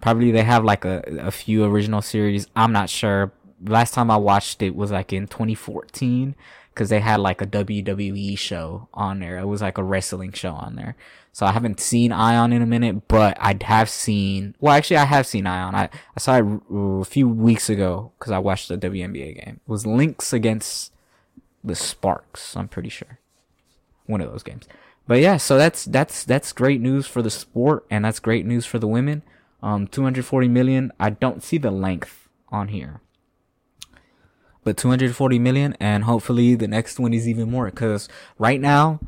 Probably 0.00 0.30
they 0.30 0.42
have 0.42 0.64
like 0.64 0.84
a, 0.84 1.02
a 1.20 1.30
few 1.30 1.64
original 1.64 2.02
series. 2.02 2.46
I'm 2.54 2.72
not 2.72 2.90
sure, 2.90 3.32
last 3.64 3.94
time 3.94 4.10
I 4.10 4.16
watched 4.16 4.62
it 4.62 4.74
was 4.74 4.90
like 4.90 5.12
in 5.12 5.26
2014 5.26 6.34
because 6.72 6.88
they 6.88 7.00
had 7.00 7.20
like 7.20 7.40
a 7.42 7.46
WWE 7.46 8.38
show 8.38 8.88
on 8.94 9.20
there. 9.20 9.38
It 9.38 9.46
was 9.46 9.62
like 9.62 9.78
a 9.78 9.82
wrestling 9.84 10.32
show 10.32 10.52
on 10.52 10.76
there. 10.76 10.96
So 11.32 11.46
I 11.46 11.52
haven't 11.52 11.80
seen 11.80 12.12
Ion 12.12 12.52
in 12.52 12.62
a 12.62 12.66
minute, 12.66 13.08
but 13.08 13.36
I 13.40 13.56
have 13.62 13.88
seen. 13.88 14.54
Well, 14.60 14.74
actually, 14.74 14.98
I 14.98 15.06
have 15.06 15.26
seen 15.26 15.46
Ion. 15.46 15.74
I 15.74 15.84
I 15.84 16.20
saw 16.20 16.36
it 16.36 16.44
a 16.70 17.04
few 17.04 17.28
weeks 17.28 17.70
ago 17.70 18.12
because 18.18 18.32
I 18.32 18.38
watched 18.38 18.68
the 18.68 18.76
WNBA 18.76 19.44
game. 19.44 19.60
It 19.66 19.70
was 19.70 19.86
Lynx 19.86 20.32
against 20.32 20.92
the 21.64 21.74
Sparks. 21.74 22.56
I'm 22.56 22.68
pretty 22.68 22.88
sure 22.88 23.18
one 24.06 24.20
of 24.20 24.30
those 24.30 24.42
games. 24.42 24.66
But 25.06 25.20
yeah, 25.20 25.36
so 25.36 25.58
that's 25.58 25.84
that's 25.84 26.24
that's 26.24 26.52
great 26.52 26.80
news 26.80 27.06
for 27.06 27.22
the 27.22 27.30
sport, 27.30 27.84
and 27.90 28.04
that's 28.04 28.20
great 28.20 28.46
news 28.46 28.66
for 28.66 28.78
the 28.78 28.88
women. 28.88 29.22
Um, 29.62 29.86
240 29.86 30.48
million. 30.48 30.92
I 30.98 31.10
don't 31.10 31.42
see 31.42 31.58
the 31.58 31.70
length 31.70 32.28
on 32.50 32.68
here 32.68 33.00
but 34.64 34.76
240 34.76 35.38
million 35.38 35.76
and 35.80 36.04
hopefully 36.04 36.54
the 36.54 36.68
next 36.68 36.98
one 36.98 37.12
is 37.12 37.28
even 37.28 37.50
more 37.50 37.66
because 37.66 38.08
right 38.38 38.60
now 38.60 39.00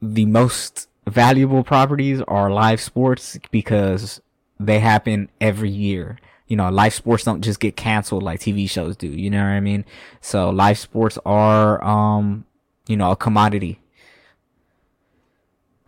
the 0.00 0.26
most 0.26 0.88
valuable 1.06 1.62
properties 1.62 2.20
are 2.22 2.50
live 2.50 2.80
sports 2.80 3.38
because 3.50 4.20
they 4.58 4.80
happen 4.80 5.28
every 5.40 5.70
year 5.70 6.18
you 6.46 6.56
know 6.56 6.68
live 6.70 6.94
sports 6.94 7.24
don't 7.24 7.42
just 7.42 7.60
get 7.60 7.76
canceled 7.76 8.22
like 8.22 8.40
tv 8.40 8.68
shows 8.68 8.96
do 8.96 9.08
you 9.08 9.30
know 9.30 9.38
what 9.42 9.50
i 9.50 9.60
mean? 9.60 9.84
So 10.20 10.50
live 10.50 10.78
sports 10.78 11.18
are 11.26 11.82
um 11.84 12.44
you 12.86 12.96
know 12.96 13.10
a 13.12 13.16
commodity. 13.16 13.80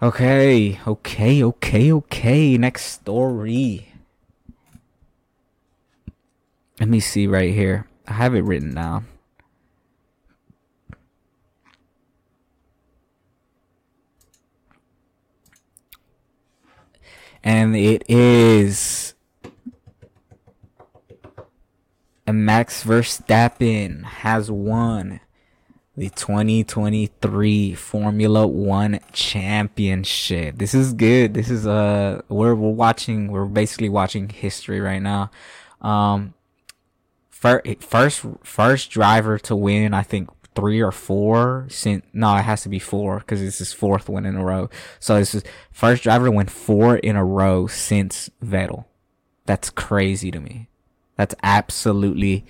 Okay 0.01 0.79
okay 0.87 1.43
okay 1.43 1.93
okay 1.93 2.57
next 2.57 2.85
story. 2.87 3.93
Let 6.79 6.89
me 6.89 7.01
see 7.01 7.27
right 7.27 7.53
here. 7.53 7.87
I 8.07 8.13
have 8.15 8.35
it 8.35 8.43
written 8.45 8.75
down. 8.75 9.07
And 17.43 17.75
it 17.77 18.03
is 18.09 19.15
Max 22.33 22.85
Verstappen 22.85 24.05
has 24.05 24.51
won 24.51 25.21
the 25.97 26.11
2023 26.11 27.75
Formula 27.75 28.47
1 28.47 29.01
championship. 29.13 30.57
This 30.57 30.73
is 30.75 30.93
good. 30.93 31.35
This 31.35 31.51
is 31.51 31.67
uh 31.67 32.23
we're 32.29 32.55
we're 32.55 32.71
watching 32.71 33.33
we're 33.33 33.47
basically 33.47 33.89
watching 33.89 34.29
history 34.29 34.81
right 34.81 35.03
now. 35.03 35.31
Um 35.81 36.35
first 37.31 38.25
first 38.43 38.91
driver 38.91 39.39
to 39.41 39.57
win. 39.57 39.93
I 39.93 40.03
think 40.03 40.31
three 40.55 40.81
or 40.81 40.93
four 40.93 41.67
since 41.69 42.05
no, 42.13 42.37
it 42.37 42.43
has 42.43 42.63
to 42.63 42.69
be 42.69 42.79
four 42.79 43.19
because 43.19 43.41
this 43.41 43.61
is 43.61 43.73
fourth 43.73 44.09
win 44.09 44.25
in 44.25 44.37
a 44.37 44.45
row. 44.45 44.71
So 45.01 45.19
this 45.19 45.35
is 45.35 45.43
first 45.73 46.05
driver 46.05 46.27
to 46.27 46.33
win 46.33 46.47
four 46.47 46.97
in 46.99 47.17
a 47.17 47.25
row 47.25 47.67
since 47.67 48.31
Vettel. 48.45 48.85
That's 49.47 49.71
crazy 49.71 50.31
to 50.31 50.41
me. 50.41 50.69
That's 51.19 51.35
absolutely 51.43 52.47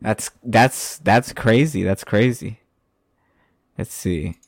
that's 0.00 0.30
that's 0.42 0.98
that's 0.98 1.32
crazy. 1.34 1.82
That's 1.82 2.04
crazy. 2.04 2.60
Let's 3.76 3.92
see. 3.92 4.38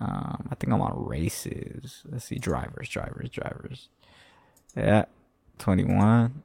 Um, 0.00 0.48
I 0.50 0.54
think 0.54 0.72
I'm 0.72 0.80
on 0.80 1.04
races. 1.04 2.04
Let's 2.08 2.24
see, 2.24 2.38
drivers, 2.38 2.88
drivers, 2.88 3.28
drivers. 3.28 3.88
Yeah, 4.74 5.04
21. 5.58 6.42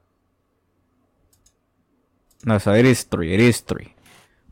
No, 2.44 2.58
so 2.58 2.74
it 2.74 2.86
is 2.86 3.04
three. 3.04 3.34
It 3.34 3.40
is 3.40 3.62
three. 3.62 3.94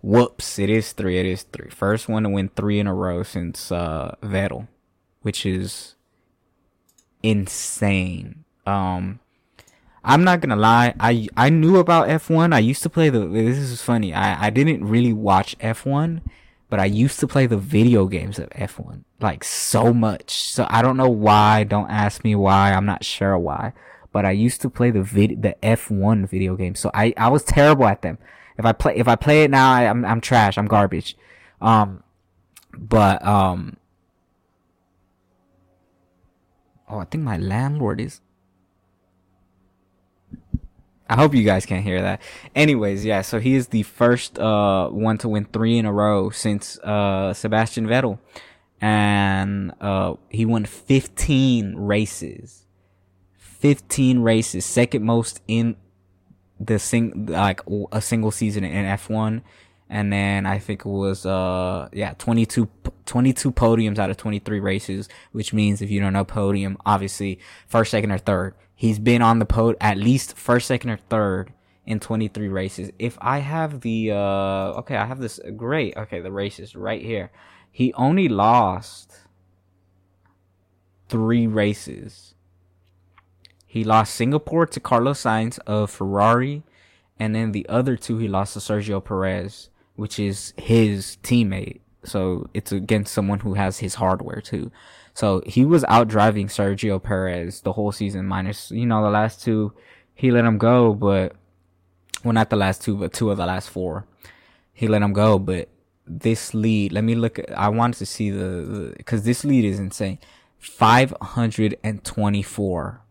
Whoops, 0.01 0.57
it 0.59 0.69
is 0.69 0.93
three. 0.93 1.17
It 1.19 1.25
is 1.25 1.43
three. 1.43 1.69
First 1.69 2.07
one 2.07 2.23
to 2.23 2.29
win 2.29 2.50
three 2.50 2.79
in 2.79 2.88
a 2.88 2.93
row 2.93 3.23
since 3.23 3.71
uh, 3.71 4.15
Vettel, 4.21 4.67
which 5.21 5.45
is 5.45 5.95
insane. 7.24 8.44
Um, 8.68 9.20
I'm 10.03 10.24
not 10.24 10.42
gonna 10.42 10.56
lie. 10.56 10.94
I 11.00 11.27
I 11.36 11.50
knew 11.50 11.77
about 11.77 12.08
F1. 12.10 12.53
I 12.53 12.60
used 12.60 12.84
to 12.84 12.89
play 12.89 13.10
the. 13.10 13.25
This 13.27 13.58
is 13.58 13.82
funny. 13.82 14.13
I 14.13 14.48
I 14.48 14.50
didn't 14.50 14.86
really 14.86 15.13
watch 15.13 15.58
F1 15.60 16.22
but 16.74 16.80
I 16.80 16.86
used 16.86 17.20
to 17.20 17.27
play 17.27 17.46
the 17.46 17.56
video 17.56 18.08
games 18.08 18.39
of 18.39 18.50
F1 18.50 19.03
like 19.20 19.44
so 19.44 19.94
much. 19.94 20.32
So 20.32 20.65
I 20.72 20.82
don't 20.82 20.98
know 20.98 21.08
why. 21.08 21.65
Don't 21.65 21.88
ask 21.88 22.24
me 22.24 22.34
why. 22.34 22.74
I'm 22.74 22.88
not 22.88 23.06
sure 23.06 23.38
why. 23.38 23.74
But 24.12 24.25
I 24.25 24.32
used 24.32 24.60
to 24.62 24.72
play 24.72 24.89
the 24.89 25.03
vid- 25.03 25.44
the 25.44 25.56
F1 25.62 26.27
video 26.27 26.56
games. 26.56 26.80
So 26.80 26.89
I, 26.92 27.13
I 27.15 27.30
was 27.30 27.44
terrible 27.44 27.86
at 27.86 28.01
them. 28.01 28.18
If 28.58 28.65
I 28.65 28.72
play 28.72 28.96
if 28.96 29.08
I 29.08 29.15
play 29.15 29.44
it 29.44 29.51
now, 29.51 29.72
I, 29.72 29.84
I'm, 29.84 30.03
I'm 30.03 30.20
trash. 30.20 30.58
I'm 30.58 30.68
garbage. 30.68 31.15
Um, 31.62 32.01
but 32.75 33.24
um, 33.24 33.77
oh, 36.93 37.00
I 37.00 37.05
think 37.05 37.23
my 37.23 37.38
landlord 37.38 38.00
is 38.00 38.21
I 41.09 41.15
hope 41.15 41.35
you 41.35 41.43
guys 41.43 41.65
can't 41.65 41.83
hear 41.83 42.01
that. 42.01 42.21
Anyways, 42.55 43.03
yeah, 43.05 43.21
so 43.21 43.39
he 43.39 43.55
is 43.55 43.67
the 43.67 43.83
first 43.83 44.39
uh 44.39 44.89
one 44.89 45.17
to 45.19 45.29
win 45.29 45.45
three 45.45 45.77
in 45.77 45.85
a 45.85 45.93
row 45.93 46.29
since 46.29 46.79
uh 46.79 47.33
Sebastian 47.33 47.88
Vettel. 47.88 48.19
And 48.81 49.73
uh 49.81 50.15
he 50.29 50.45
won 50.45 50.65
15 50.65 51.75
races. 51.75 52.65
15 53.38 54.19
races, 54.19 54.65
second 54.65 55.03
most 55.03 55.41
in 55.47 55.75
the 56.59 56.79
sing 56.79 57.27
like 57.27 57.62
a 57.91 58.01
single 58.01 58.31
season 58.31 58.63
in 58.63 58.85
F1 58.85 59.41
and 59.93 60.12
then 60.12 60.47
I 60.47 60.57
think 60.57 60.81
it 60.81 60.89
was 60.89 61.23
uh 61.23 61.88
yeah 61.93 62.15
22 62.17 62.67
22 63.05 63.51
podiums 63.51 64.00
out 64.00 64.09
of 64.09 64.17
23 64.17 64.59
races 64.59 65.07
which 65.33 65.53
means 65.53 65.83
if 65.83 65.91
you 65.91 66.00
don't 66.00 66.13
know 66.13 66.25
podium 66.25 66.77
obviously 66.83 67.39
first 67.67 67.91
second 67.91 68.12
or 68.12 68.17
third. 68.17 68.55
He's 68.73 68.97
been 68.97 69.21
on 69.21 69.38
the 69.38 69.45
pod 69.45 69.75
at 69.79 69.97
least 69.97 70.35
first 70.35 70.67
second 70.67 70.89
or 70.89 70.97
third 70.97 71.53
in 71.85 72.00
23 72.00 72.47
races. 72.47 72.91
If 72.97 73.19
I 73.21 73.38
have 73.38 73.81
the 73.81 74.12
uh 74.12 74.79
okay 74.79 74.97
I 74.97 75.05
have 75.05 75.19
this 75.19 75.39
great 75.55 75.95
okay 75.95 76.19
the 76.21 76.31
races 76.31 76.75
right 76.75 77.01
here. 77.01 77.31
He 77.71 77.93
only 77.93 78.27
lost 78.27 79.13
3 81.09 81.45
races. 81.45 82.33
He 83.67 83.83
lost 83.83 84.15
Singapore 84.15 84.65
to 84.65 84.79
Carlos 84.79 85.21
Sainz 85.21 85.59
of 85.67 85.91
Ferrari 85.91 86.63
and 87.19 87.35
then 87.35 87.51
the 87.51 87.69
other 87.69 87.95
two 87.95 88.17
he 88.17 88.27
lost 88.27 88.53
to 88.53 88.59
Sergio 88.59 89.03
Perez 89.03 89.69
which 89.95 90.19
is 90.19 90.53
his 90.57 91.17
teammate. 91.23 91.79
So 92.03 92.50
it's 92.53 92.71
against 92.71 93.13
someone 93.13 93.39
who 93.39 93.53
has 93.53 93.79
his 93.79 93.95
hardware 93.95 94.41
too. 94.41 94.71
So 95.13 95.41
he 95.45 95.63
was 95.63 95.83
out 95.85 96.07
driving 96.07 96.47
Sergio 96.47 97.01
Perez 97.01 97.62
the 97.62 97.73
whole 97.73 97.91
season, 97.91 98.25
minus, 98.25 98.71
you 98.71 98.85
know, 98.85 99.03
the 99.03 99.09
last 99.09 99.43
two, 99.43 99.73
he 100.15 100.31
let 100.31 100.45
him 100.45 100.57
go, 100.57 100.93
but, 100.93 101.35
well, 102.23 102.33
not 102.33 102.50
the 102.50 102.55
last 102.55 102.81
two, 102.81 102.97
but 102.97 103.13
two 103.13 103.29
of 103.29 103.38
the 103.38 103.45
last 103.45 103.69
four. 103.69 104.07
He 104.73 104.88
let 104.88 105.03
him 105.03 105.13
go, 105.13 105.38
but 105.38 105.69
this 106.05 106.53
lead, 106.53 106.91
let 106.91 107.03
me 107.03 107.15
look 107.15 107.39
I 107.55 107.69
wanted 107.69 107.97
to 108.00 108.05
see 108.05 108.29
the, 108.29 108.93
the 108.97 109.03
cause 109.03 109.23
this 109.23 109.45
lead 109.45 109.65
is 109.65 109.79
insane. 109.79 110.19
524 110.59 113.01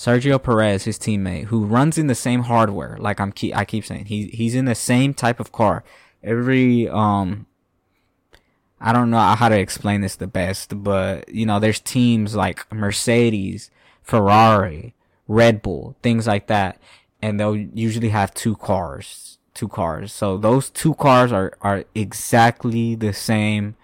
Sergio 0.00 0.42
Perez, 0.42 0.84
his 0.84 0.98
teammate, 0.98 1.44
who 1.44 1.66
runs 1.66 1.98
in 1.98 2.06
the 2.06 2.14
same 2.14 2.44
hardware, 2.44 2.96
like 2.98 3.20
I'm 3.20 3.32
keep 3.32 3.54
I 3.54 3.66
keep 3.66 3.84
saying, 3.84 4.06
he 4.06 4.28
he's 4.28 4.54
in 4.54 4.64
the 4.64 4.74
same 4.74 5.12
type 5.12 5.38
of 5.38 5.52
car. 5.52 5.84
Every 6.24 6.88
um 6.88 7.44
I 8.80 8.94
don't 8.94 9.10
know 9.10 9.18
how 9.20 9.50
to 9.50 9.58
explain 9.58 10.00
this 10.00 10.16
the 10.16 10.26
best, 10.26 10.82
but 10.82 11.28
you 11.28 11.44
know, 11.44 11.60
there's 11.60 11.80
teams 11.80 12.34
like 12.34 12.64
Mercedes, 12.72 13.70
Ferrari, 14.02 14.94
Red 15.28 15.60
Bull, 15.60 15.96
things 16.02 16.26
like 16.26 16.46
that, 16.46 16.80
and 17.20 17.38
they'll 17.38 17.54
usually 17.54 18.08
have 18.08 18.32
two 18.32 18.56
cars, 18.56 19.36
two 19.52 19.68
cars. 19.68 20.14
So 20.14 20.38
those 20.38 20.70
two 20.70 20.94
cars 20.94 21.30
are 21.30 21.52
are 21.60 21.84
exactly 21.94 22.94
the 22.94 23.12
same 23.12 23.76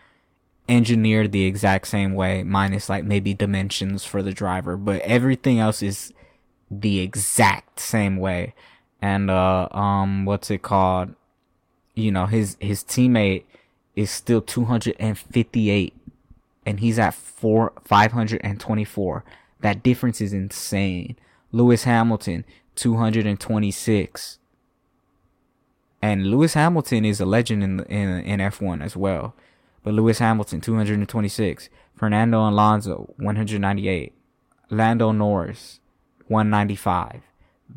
engineered 0.69 1.33
the 1.33 1.45
exact 1.45 1.87
same 1.87 2.15
way, 2.15 2.43
minus 2.43 2.89
like 2.89 3.05
maybe 3.05 3.35
dimensions 3.35 4.05
for 4.05 4.23
the 4.23 4.33
driver, 4.33 4.77
but 4.77 5.01
everything 5.03 5.59
else 5.59 5.83
is 5.83 6.13
the 6.71 7.01
exact 7.01 7.79
same 7.81 8.17
way. 8.17 8.55
And 9.01 9.31
uh 9.31 9.69
um 9.71 10.25
what's 10.25 10.51
it 10.51 10.63
called? 10.63 11.15
You 11.95 12.11
know, 12.11 12.27
his 12.27 12.57
his 12.61 12.83
teammate 12.83 13.45
is 13.95 14.11
still 14.11 14.43
258 14.43 15.95
and 16.67 16.81
he's 16.81 16.99
at 16.99 17.15
4 17.15 17.73
524. 17.85 19.25
That 19.61 19.83
difference 19.83 20.21
is 20.21 20.33
insane. 20.33 21.17
Lewis 21.53 21.85
Hamilton 21.85 22.45
226. 22.75 24.39
And 26.03 26.27
Lewis 26.27 26.55
Hamilton 26.55 27.05
is 27.05 27.21
a 27.21 27.27
legend 27.27 27.63
in 27.63 27.81
in 27.85 28.09
in 28.21 28.41
F1 28.41 28.83
as 28.83 28.97
well. 28.97 29.35
But 29.87 29.95
Lewis 29.95 30.19
Hamilton, 30.19 30.61
226. 30.61 31.69
Fernando 31.95 32.49
Alonso, 32.49 33.15
198. 33.19 34.13
Lando 34.69 35.13
Norris, 35.13 35.79
195. 36.27 37.23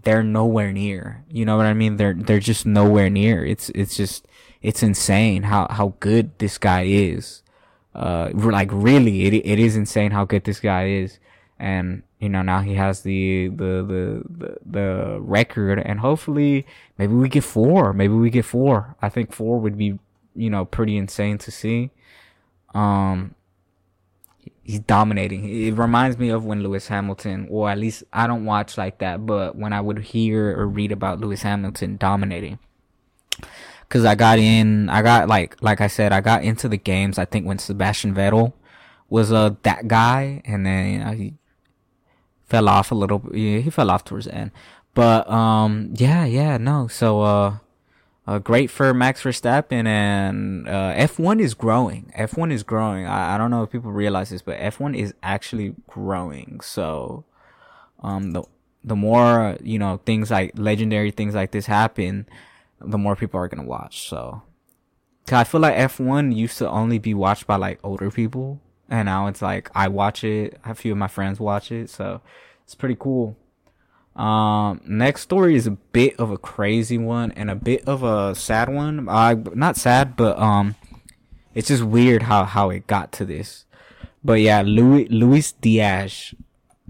They're 0.01 0.23
nowhere 0.23 0.71
near. 0.73 1.23
You 1.29 1.45
know 1.45 1.55
what 1.55 1.67
I 1.67 1.75
mean? 1.75 1.97
They're 1.97 2.15
they're 2.15 2.39
just 2.39 2.65
nowhere 2.65 3.11
near. 3.11 3.45
It's 3.45 3.69
it's 3.75 3.95
just 3.95 4.27
it's 4.63 4.81
insane 4.81 5.43
how 5.43 5.67
how 5.69 5.93
good 5.99 6.35
this 6.39 6.57
guy 6.57 6.85
is. 6.85 7.43
Uh, 7.93 8.31
like 8.33 8.69
really, 8.71 9.25
it 9.25 9.35
it 9.35 9.59
is 9.59 9.75
insane 9.75 10.09
how 10.09 10.25
good 10.25 10.45
this 10.45 10.59
guy 10.59 10.87
is. 10.87 11.19
And 11.59 12.01
you 12.17 12.29
know 12.29 12.41
now 12.41 12.61
he 12.61 12.73
has 12.73 13.03
the 13.03 13.49
the 13.49 13.85
the 13.85 14.23
the, 14.27 14.57
the 14.65 15.19
record, 15.21 15.77
and 15.77 15.99
hopefully 15.99 16.65
maybe 16.97 17.13
we 17.13 17.29
get 17.29 17.43
four. 17.43 17.93
Maybe 17.93 18.15
we 18.15 18.31
get 18.31 18.45
four. 18.45 18.95
I 18.99 19.09
think 19.09 19.31
four 19.31 19.59
would 19.59 19.77
be 19.77 19.99
you 20.35 20.49
know 20.49 20.65
pretty 20.65 20.97
insane 20.97 21.37
to 21.37 21.51
see. 21.51 21.91
Um, 22.73 23.35
he's 24.63 24.79
dominating. 24.79 25.49
It 25.49 25.71
reminds 25.71 26.17
me 26.17 26.29
of 26.29 26.45
when 26.45 26.61
Lewis 26.61 26.87
Hamilton, 26.87 27.47
or 27.49 27.69
at 27.69 27.77
least 27.77 28.03
I 28.13 28.27
don't 28.27 28.45
watch 28.45 28.77
like 28.77 28.99
that, 28.99 29.25
but 29.25 29.55
when 29.55 29.73
I 29.73 29.81
would 29.81 29.99
hear 29.99 30.57
or 30.57 30.67
read 30.67 30.91
about 30.91 31.19
Lewis 31.19 31.41
Hamilton 31.41 31.97
dominating. 31.97 32.59
Cause 33.89 34.05
I 34.05 34.13
got 34.13 34.37
in, 34.37 34.87
I 34.89 35.01
got 35.01 35.27
like, 35.27 35.61
like 35.63 35.81
I 35.81 35.87
said, 35.87 36.11
I 36.11 36.21
got 36.21 36.43
into 36.43 36.69
the 36.69 36.77
games. 36.77 37.17
I 37.17 37.25
think 37.25 37.47
when 37.47 37.57
Sebastian 37.57 38.13
Vettel 38.13 38.53
was 39.09 39.31
uh 39.31 39.55
that 39.63 39.87
guy, 39.87 40.43
and 40.45 40.63
then 40.63 40.93
you 40.93 40.99
know 40.99 41.11
he 41.11 41.33
fell 42.45 42.69
off 42.69 42.91
a 42.91 42.95
little. 42.95 43.27
Yeah, 43.33 43.59
he 43.59 43.69
fell 43.71 43.89
off 43.89 44.03
towards 44.03 44.25
the 44.25 44.35
end. 44.35 44.51
But 44.93 45.29
um, 45.29 45.93
yeah, 45.95 46.25
yeah, 46.25 46.57
no. 46.57 46.87
So 46.87 47.21
uh, 47.21 47.57
uh, 48.29 48.37
great 48.37 48.69
for 48.69 48.93
Max 48.93 49.23
Verstappen 49.23 49.87
and 49.87 50.67
uh, 50.67 50.93
F1 50.93 51.41
is 51.41 51.55
growing. 51.55 52.13
F1 52.15 52.51
is 52.51 52.61
growing. 52.61 53.07
I, 53.07 53.33
I 53.33 53.37
don't 53.39 53.49
know 53.49 53.63
if 53.63 53.71
people 53.71 53.91
realize 53.91 54.29
this, 54.29 54.43
but 54.43 54.59
F1 54.59 54.95
is 54.95 55.15
actually 55.23 55.73
growing. 55.87 56.59
So, 56.61 57.25
um, 58.03 58.31
the 58.31 58.43
the 58.83 58.95
more 58.95 59.57
you 59.63 59.79
know 59.79 59.99
things 60.05 60.29
like 60.29 60.51
legendary 60.59 61.09
things 61.09 61.33
like 61.33 61.49
this 61.49 61.65
happen, 61.65 62.27
the 62.79 62.99
more 62.99 63.15
people 63.15 63.39
are 63.39 63.47
gonna 63.47 63.67
watch. 63.67 64.07
So, 64.07 64.43
I 65.31 65.43
feel 65.43 65.61
like 65.61 65.75
F1 65.75 66.35
used 66.35 66.59
to 66.59 66.69
only 66.69 66.99
be 66.99 67.15
watched 67.15 67.47
by 67.47 67.55
like 67.55 67.79
older 67.83 68.11
people, 68.11 68.61
and 68.91 69.07
now 69.07 69.25
it's 69.25 69.41
like 69.41 69.71
I 69.73 69.87
watch 69.87 70.23
it. 70.23 70.59
A 70.63 70.75
few 70.75 70.91
of 70.91 70.99
my 70.99 71.07
friends 71.07 71.39
watch 71.39 71.71
it, 71.71 71.89
so 71.89 72.21
it's 72.63 72.75
pretty 72.75 72.95
cool. 72.99 73.35
Um, 74.19 74.81
next 74.85 75.21
story 75.21 75.55
is 75.55 75.65
a 75.65 75.71
bit 75.71 76.19
of 76.19 76.29
a 76.29 76.37
crazy 76.37 76.97
one 76.97 77.31
and 77.31 77.49
a 77.49 77.55
bit 77.55 77.87
of 77.87 78.03
a 78.03 78.35
sad 78.35 78.67
one. 78.67 79.07
Uh, 79.07 79.35
not 79.55 79.77
sad, 79.77 80.17
but 80.17 80.37
um, 80.37 80.75
it's 81.55 81.69
just 81.69 81.83
weird 81.83 82.23
how 82.23 82.43
how 82.43 82.69
it 82.69 82.85
got 82.85 83.13
to 83.13 83.25
this. 83.25 83.63
But 84.21 84.41
yeah, 84.41 84.61
Louis 84.61 85.07
Luis 85.07 85.53
Diaz, 85.53 86.33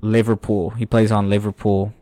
Liverpool. 0.02 0.72
He 0.72 0.88
plays 0.88 1.12
on 1.12 1.30
Liverpool. 1.30 1.94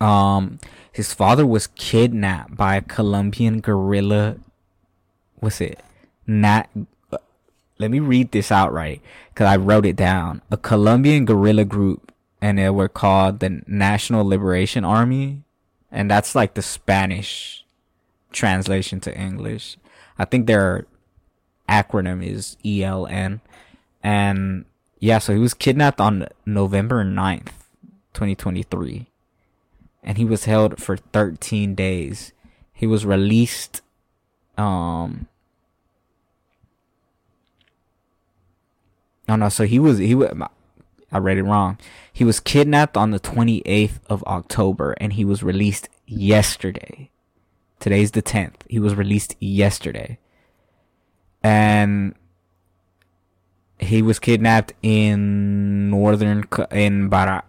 Um, 0.00 0.58
his 0.90 1.14
father 1.14 1.46
was 1.46 1.68
kidnapped 1.68 2.56
by 2.56 2.74
a 2.74 2.82
Colombian 2.82 3.60
guerrilla. 3.60 4.38
What's 5.38 5.60
it? 5.60 5.78
Nat. 6.26 6.68
Let 7.78 7.92
me 7.92 8.00
read 8.00 8.32
this 8.32 8.50
out 8.50 8.72
right 8.72 9.00
because 9.28 9.46
I 9.46 9.56
wrote 9.56 9.86
it 9.86 9.94
down. 9.94 10.42
A 10.50 10.56
Colombian 10.56 11.24
guerrilla 11.24 11.64
group 11.64 12.09
and 12.40 12.58
it 12.58 12.74
were 12.74 12.88
called 12.88 13.40
the 13.40 13.62
National 13.66 14.24
Liberation 14.24 14.84
Army, 14.84 15.42
and 15.90 16.10
that's 16.10 16.34
like 16.34 16.54
the 16.54 16.62
Spanish 16.62 17.64
translation 18.32 19.00
to 19.00 19.16
English. 19.16 19.76
I 20.18 20.24
think 20.24 20.46
their 20.46 20.86
acronym 21.68 22.24
is 22.24 22.56
ELN, 22.64 23.40
and 24.02 24.64
yeah, 24.98 25.18
so 25.18 25.32
he 25.34 25.38
was 25.38 25.54
kidnapped 25.54 26.00
on 26.00 26.28
November 26.46 27.04
9th, 27.04 27.52
2023, 28.14 29.06
and 30.02 30.18
he 30.18 30.24
was 30.24 30.44
held 30.44 30.80
for 30.80 30.96
13 30.96 31.74
days. 31.74 32.32
He 32.72 32.86
was 32.86 33.04
released, 33.04 33.82
um, 34.56 35.26
no, 39.28 39.36
no, 39.36 39.48
so 39.50 39.64
he 39.64 39.78
was, 39.78 39.98
he 39.98 40.14
was, 40.14 40.32
I 41.12 41.18
read 41.18 41.38
it 41.38 41.42
wrong. 41.42 41.78
He 42.12 42.24
was 42.24 42.40
kidnapped 42.40 42.96
on 42.96 43.10
the 43.10 43.20
28th 43.20 44.00
of 44.08 44.22
October 44.24 44.92
and 45.00 45.12
he 45.12 45.24
was 45.24 45.42
released 45.42 45.88
yesterday. 46.06 47.10
Today's 47.78 48.12
the 48.12 48.22
10th. 48.22 48.54
He 48.68 48.78
was 48.78 48.94
released 48.94 49.34
yesterday. 49.40 50.18
And 51.42 52.14
he 53.78 54.02
was 54.02 54.18
kidnapped 54.18 54.74
in 54.82 55.90
northern 55.90 56.44
in 56.70 57.08
Bar- 57.08 57.44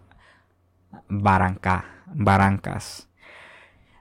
Barranca, 1.10 1.84
Barrancas. 2.16 3.06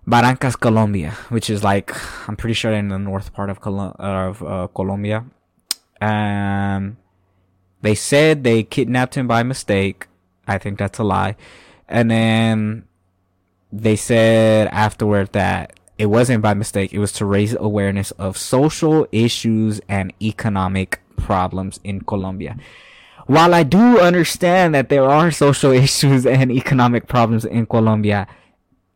Barrancas, 0.07 0.59
Colombia, 0.59 1.11
which 1.29 1.51
is 1.51 1.62
like 1.62 1.92
I'm 2.29 2.37
pretty 2.37 2.55
sure 2.55 2.73
in 2.73 2.88
the 2.88 2.99
north 2.99 3.33
part 3.33 3.51
of, 3.51 3.61
Col- 3.61 3.94
of 3.99 4.42
uh, 4.42 4.68
Colombia. 4.68 5.25
Um 6.01 6.96
they 7.83 7.95
said 7.95 8.45
they 8.45 8.62
kidnapped 8.62 9.14
him 9.16 9.27
by 9.27 9.43
mistake. 9.43 10.07
I 10.47 10.59
think 10.59 10.79
that's 10.79 10.99
a 10.99 11.05
lie. 11.05 11.37
And 11.88 12.11
then 12.11 12.85
they 13.73 13.97
said 13.97 14.69
afterward 14.69 15.33
that 15.33 15.79
it 15.99 16.07
wasn't 16.07 16.43
by 16.43 16.55
mistake. 16.55 16.93
It 16.93 16.99
was 16.99 17.12
to 17.14 17.25
raise 17.25 17.55
awareness 17.55 18.11
of 18.12 18.37
social 18.37 19.07
issues 19.12 19.81
and 19.88 20.12
economic 20.21 21.01
problems 21.16 21.79
in 21.85 22.01
Colombia. 22.01 22.57
while 23.27 23.55
I 23.55 23.62
do 23.62 24.01
understand 24.01 24.75
that 24.75 24.88
there 24.88 25.05
are 25.05 25.31
social 25.31 25.71
issues 25.87 26.27
and 26.27 26.51
economic 26.51 27.07
problems 27.07 27.45
in 27.45 27.66
Colombia, 27.66 28.27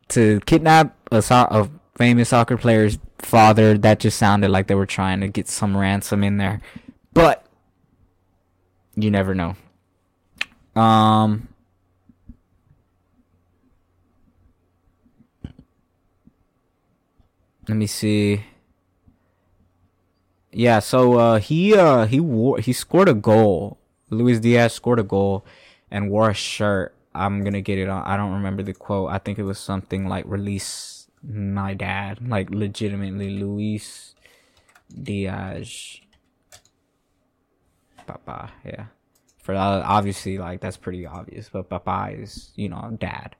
to 0.09 0.39
kidnap 0.45 0.95
a, 1.11 1.21
so- 1.21 1.47
a 1.49 1.69
famous 1.97 2.29
soccer 2.29 2.57
player's 2.57 2.97
father, 3.19 3.77
that 3.77 3.99
just 3.99 4.17
sounded 4.17 4.49
like 4.49 4.67
they 4.67 4.75
were 4.75 4.85
trying 4.85 5.21
to 5.21 5.27
get 5.29 5.47
some 5.47 5.77
ransom 5.77 6.23
in 6.23 6.37
there. 6.37 6.59
But 7.13 7.44
you 8.95 9.11
never 9.11 9.35
know. 9.35 9.55
Um. 10.75 11.47
Let 17.67 17.77
me 17.77 17.87
see. 17.87 18.43
Yeah, 20.51 20.79
so 20.79 21.19
uh, 21.19 21.39
he 21.39 21.75
uh, 21.75 22.05
he 22.05 22.19
wore 22.19 22.59
he 22.59 22.73
scored 22.73 23.09
a 23.09 23.13
goal. 23.13 23.77
Luis 24.09 24.39
Diaz 24.39 24.73
scored 24.73 24.99
a 24.99 25.03
goal 25.03 25.45
and 25.89 26.09
wore 26.09 26.29
a 26.29 26.33
shirt. 26.33 26.93
I'm 27.13 27.43
gonna 27.43 27.61
get 27.61 27.79
it 27.79 27.89
on. 27.89 28.05
I 28.05 28.15
don't 28.17 28.33
remember 28.33 28.61
the 28.63 28.73
quote. 28.73 29.09
I 29.11 29.17
think 29.17 29.39
it 29.39 29.43
was 29.43 29.57
something 29.59 30.07
like 30.07 30.25
"Release 30.27 31.07
my 31.23 31.73
dad," 31.73 32.25
like 32.27 32.51
legitimately 32.51 33.31
Luis 33.31 34.15
Diaz. 34.93 35.99
Papa, 38.07 38.51
yeah. 38.65 38.85
For 39.37 39.53
uh, 39.53 39.83
obviously, 39.85 40.37
like 40.37 40.61
that's 40.61 40.77
pretty 40.77 41.05
obvious, 41.05 41.49
but 41.49 41.69
Papa 41.69 42.09
is 42.11 42.51
you 42.55 42.69
know 42.69 42.95
dad. 42.99 43.35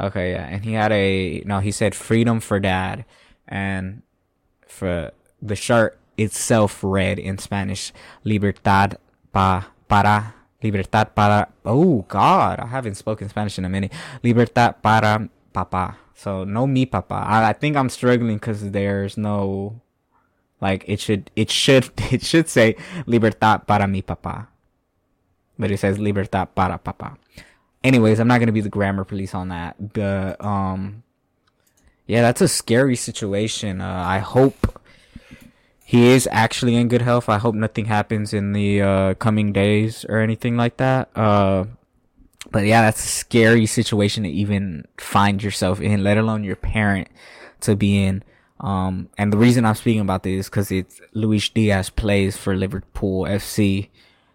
Okay, 0.00 0.32
yeah, 0.32 0.46
and 0.46 0.64
he 0.64 0.72
had 0.72 0.92
a 0.92 1.42
no. 1.44 1.60
He 1.60 1.72
said 1.72 1.94
freedom 1.94 2.40
for 2.40 2.60
dad, 2.60 3.04
and 3.46 4.02
for 4.66 5.10
the 5.42 5.56
shirt 5.56 5.98
itself 6.16 6.82
read 6.82 7.18
in 7.18 7.38
Spanish, 7.38 7.92
libertad 8.24 8.98
pa 9.32 9.68
para 9.88 10.34
libertad 10.62 11.14
para. 11.14 11.48
Oh 11.64 12.04
God, 12.08 12.60
I 12.60 12.66
haven't 12.66 12.94
spoken 12.94 13.28
Spanish 13.28 13.58
in 13.58 13.64
a 13.64 13.68
minute. 13.68 13.92
Libertad 14.22 14.82
para 14.82 15.28
papa. 15.52 15.96
So 16.20 16.44
no 16.44 16.66
mi 16.66 16.84
papa. 16.84 17.24
I, 17.24 17.48
I 17.48 17.52
think 17.56 17.76
I'm 17.76 17.88
struggling 17.88 18.36
because 18.36 18.60
there's 18.76 19.16
no 19.16 19.80
like 20.60 20.84
it 20.86 21.00
should 21.00 21.30
it 21.34 21.48
should 21.48 21.88
it 22.12 22.20
should 22.20 22.48
say 22.48 22.76
libertad 23.06 23.64
para 23.64 23.88
mi 23.88 24.02
papa, 24.02 24.48
but 25.58 25.70
it 25.70 25.80
says 25.80 25.96
libertad 25.98 26.52
para 26.54 26.76
papa 26.76 27.16
anyways, 27.82 28.20
I'm 28.20 28.28
not 28.28 28.38
gonna 28.38 28.52
be 28.52 28.60
the 28.60 28.68
grammar 28.68 29.04
police 29.04 29.34
on 29.34 29.48
that, 29.48 29.92
but 29.92 30.42
um, 30.44 31.02
yeah, 32.06 32.22
that's 32.22 32.40
a 32.40 32.48
scary 32.48 32.96
situation. 32.96 33.80
Uh, 33.80 34.04
I 34.06 34.18
hope 34.18 34.80
he 35.84 36.08
is 36.08 36.28
actually 36.30 36.76
in 36.76 36.88
good 36.88 37.02
health. 37.02 37.28
I 37.28 37.38
hope 37.38 37.54
nothing 37.54 37.86
happens 37.86 38.32
in 38.32 38.52
the 38.52 38.82
uh, 38.82 39.14
coming 39.14 39.52
days 39.52 40.04
or 40.08 40.18
anything 40.18 40.56
like 40.56 40.76
that. 40.76 41.10
Uh, 41.16 41.64
but 42.50 42.64
yeah, 42.64 42.82
that's 42.82 43.04
a 43.04 43.08
scary 43.08 43.66
situation 43.66 44.24
to 44.24 44.28
even 44.28 44.86
find 44.98 45.42
yourself 45.42 45.80
in, 45.80 46.02
let 46.02 46.18
alone 46.18 46.44
your 46.44 46.56
parent 46.56 47.08
to 47.60 47.76
be 47.76 48.04
in. 48.04 48.22
Um, 48.60 49.08
and 49.16 49.32
the 49.32 49.38
reason 49.38 49.64
I'm 49.64 49.74
speaking 49.74 50.02
about 50.02 50.22
this 50.22 50.40
is 50.40 50.50
because 50.50 50.70
it's 50.70 51.00
Luis 51.14 51.48
Diaz 51.48 51.90
plays 51.90 52.36
for 52.36 52.54
Liverpool 52.54 53.24
FC. 53.24 53.88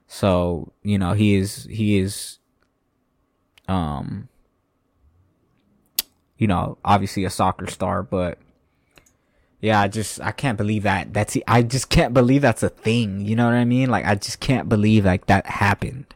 So, 0.07 0.71
you 0.83 0.97
know, 0.97 1.13
he 1.13 1.35
is, 1.35 1.65
he 1.69 1.97
is 1.99 2.39
um, 3.67 4.29
you 6.37 6.47
know, 6.47 6.77
obviously 6.83 7.25
a 7.25 7.29
soccer 7.29 7.67
star, 7.67 8.03
but 8.03 8.37
yeah, 9.61 9.79
I 9.79 9.87
just 9.87 10.21
I 10.21 10.31
can't 10.31 10.57
believe 10.57 10.83
that. 10.83 11.13
That's 11.13 11.37
I 11.47 11.63
just 11.63 11.89
can't 11.89 12.13
believe 12.13 12.41
that's 12.41 12.63
a 12.63 12.69
thing. 12.69 13.25
You 13.25 13.35
know 13.35 13.45
what 13.45 13.53
I 13.53 13.65
mean? 13.65 13.89
Like 13.89 14.05
I 14.05 14.15
just 14.15 14.39
can't 14.39 14.69
believe 14.69 15.05
like 15.05 15.27
that 15.27 15.45
happened. 15.45 16.13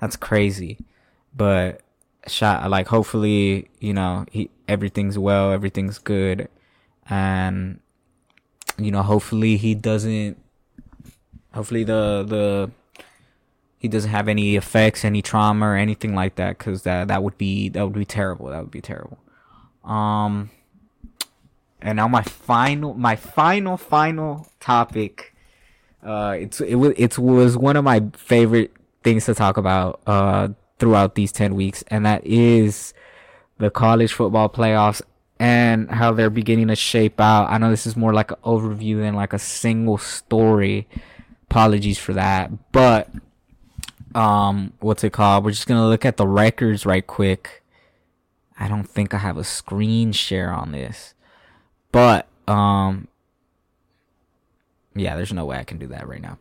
That's 0.00 0.16
crazy. 0.16 0.78
But 1.34 1.82
shot 2.26 2.68
like 2.70 2.88
hopefully 2.88 3.70
you 3.80 3.92
know 3.94 4.26
he 4.30 4.50
everything's 4.68 5.18
well, 5.18 5.52
everything's 5.52 5.98
good, 5.98 6.48
and 7.08 7.80
you 8.78 8.90
know 8.90 9.02
hopefully 9.02 9.56
he 9.56 9.74
doesn't. 9.74 10.38
Hopefully 11.52 11.84
the 11.84 12.24
the 12.26 12.70
he 13.78 13.88
doesn't 13.88 14.10
have 14.10 14.28
any 14.28 14.56
effects, 14.56 15.04
any 15.04 15.22
trauma 15.22 15.66
or 15.66 15.74
anything 15.76 16.14
like 16.14 16.36
that, 16.36 16.58
because 16.58 16.82
that 16.82 17.08
that 17.08 17.22
would 17.22 17.38
be 17.38 17.68
that 17.70 17.84
would 17.84 17.94
be 17.94 18.04
terrible. 18.04 18.46
That 18.46 18.60
would 18.60 18.70
be 18.70 18.82
terrible. 18.82 19.18
Um, 19.84 20.50
and 21.80 21.96
now 21.96 22.08
my 22.08 22.22
final 22.22 22.94
my 22.94 23.16
final 23.16 23.76
final 23.76 24.48
topic. 24.60 25.34
Uh, 26.02 26.36
it's 26.38 26.60
it 26.60 26.76
was 26.76 26.92
it 26.96 27.18
was 27.18 27.56
one 27.56 27.76
of 27.76 27.84
my 27.84 28.02
favorite 28.14 28.72
things 29.02 29.24
to 29.24 29.34
talk 29.34 29.56
about 29.56 30.00
uh 30.06 30.48
throughout 30.80 31.14
these 31.14 31.30
ten 31.30 31.54
weeks, 31.54 31.84
and 31.88 32.04
that 32.04 32.26
is 32.26 32.92
the 33.58 33.70
college 33.70 34.12
football 34.12 34.48
playoffs 34.48 35.02
and 35.38 35.90
how 35.90 36.12
they're 36.12 36.30
beginning 36.30 36.68
to 36.68 36.76
shape 36.76 37.18
out. 37.18 37.50
I 37.50 37.58
know 37.58 37.70
this 37.70 37.86
is 37.86 37.96
more 37.96 38.12
like 38.12 38.30
an 38.30 38.36
overview 38.44 39.00
than 39.00 39.14
like 39.14 39.32
a 39.32 39.38
single 39.38 39.98
story. 39.98 40.88
Apologies 41.44 41.98
for 41.98 42.12
that, 42.14 42.50
but 42.72 43.08
um 44.14 44.72
what's 44.80 45.04
it 45.04 45.12
called? 45.12 45.44
We're 45.44 45.52
just 45.52 45.66
gonna 45.66 45.88
look 45.88 46.04
at 46.04 46.16
the 46.16 46.26
records 46.26 46.84
right 46.84 47.06
quick. 47.06 47.62
I 48.58 48.68
don't 48.68 48.84
think 48.84 49.14
i 49.14 49.18
have 49.18 49.38
a 49.38 49.44
screen 49.44 50.12
share 50.12 50.52
on 50.52 50.72
this. 50.72 51.14
But 51.92 52.26
um 52.46 53.08
yeah 54.94 55.16
there's 55.16 55.32
no 55.32 55.44
way 55.44 55.56
i 55.56 55.64
can 55.64 55.78
do 55.78 55.86
that 55.88 56.08
right 56.08 56.20
now. 56.20 56.38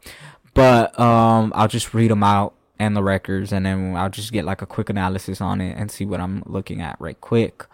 But 0.54 1.00
um 1.00 1.54
i'll 1.56 1.68
just 1.68 1.94
read 1.94 2.12
them 2.12 2.24
out 2.24 2.54
and 2.80 2.96
the 2.96 3.04
records 3.04 3.52
and 3.52 3.66
then 3.66 3.96
i'll 3.96 4.10
just 4.10 4.32
get 4.32 4.46
like 4.46 4.62
a 4.62 4.66
quick 4.66 4.90
analysis 4.90 5.42
on 5.42 5.62
it 5.62 5.76
and 5.78 5.92
see 5.92 6.06
what 6.06 6.20
i'm 6.20 6.42
looking 6.46 6.82
at 6.82 6.96
right 7.00 7.20
quick 7.22 7.66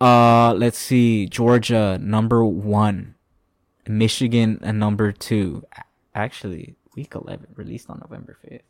uh 0.00 0.52
let's 0.52 0.78
see 0.78 1.26
georgia 1.26 1.98
number 2.00 2.44
one 2.44 3.14
michigan 3.88 4.58
number 4.62 5.10
two 5.12 5.64
actually 6.14 6.76
week 6.94 7.14
11 7.14 7.48
released 7.56 7.88
on 7.88 7.98
november 8.00 8.36
5th 8.44 8.60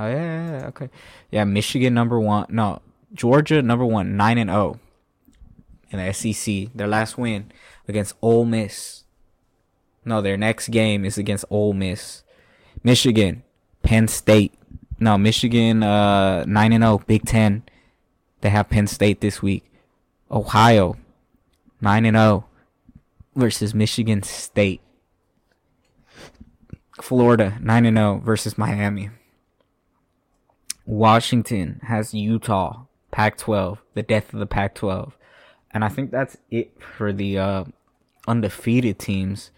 Oh 0.00 0.08
yeah, 0.08 0.60
yeah, 0.60 0.66
okay. 0.68 0.88
Yeah, 1.30 1.44
Michigan 1.44 1.92
number 1.92 2.18
one. 2.18 2.46
No, 2.48 2.80
Georgia 3.12 3.60
number 3.60 3.84
one, 3.84 4.16
nine 4.16 4.38
and 4.38 4.48
zero 4.48 4.80
in 5.90 5.98
the 5.98 6.10
SEC. 6.14 6.72
Their 6.74 6.88
last 6.88 7.18
win 7.18 7.52
against 7.86 8.14
Ole 8.22 8.46
Miss. 8.46 8.99
No, 10.04 10.20
their 10.20 10.36
next 10.36 10.68
game 10.68 11.04
is 11.04 11.18
against 11.18 11.44
Ole 11.50 11.72
Miss. 11.72 12.22
Michigan, 12.82 13.42
Penn 13.82 14.08
State. 14.08 14.54
No, 14.98 15.16
Michigan 15.18 15.82
uh 15.82 16.44
nine 16.46 16.72
and 16.72 16.82
zero, 16.82 16.94
oh, 16.94 17.02
Big 17.06 17.24
Ten. 17.24 17.62
They 18.40 18.50
have 18.50 18.70
Penn 18.70 18.86
State 18.86 19.20
this 19.20 19.42
week. 19.42 19.64
Ohio, 20.30 20.96
nine 21.80 22.04
and 22.04 22.16
zero 22.16 22.46
versus 23.34 23.74
Michigan 23.74 24.22
State. 24.22 24.80
Florida, 27.02 27.58
nine 27.60 27.86
and 27.86 27.96
zero 27.96 28.20
versus 28.24 28.56
Miami. 28.56 29.10
Washington 30.90 31.80
has 31.84 32.12
Utah, 32.14 32.86
Pac 33.12 33.38
12, 33.38 33.80
the 33.94 34.02
death 34.02 34.32
of 34.34 34.40
the 34.40 34.46
Pac 34.46 34.74
12. 34.74 35.16
And 35.70 35.84
I 35.84 35.88
think 35.88 36.10
that's 36.10 36.36
it 36.50 36.72
for 36.80 37.12
the 37.12 37.38
uh, 37.38 37.64
undefeated 38.26 38.98
teams, 38.98 39.52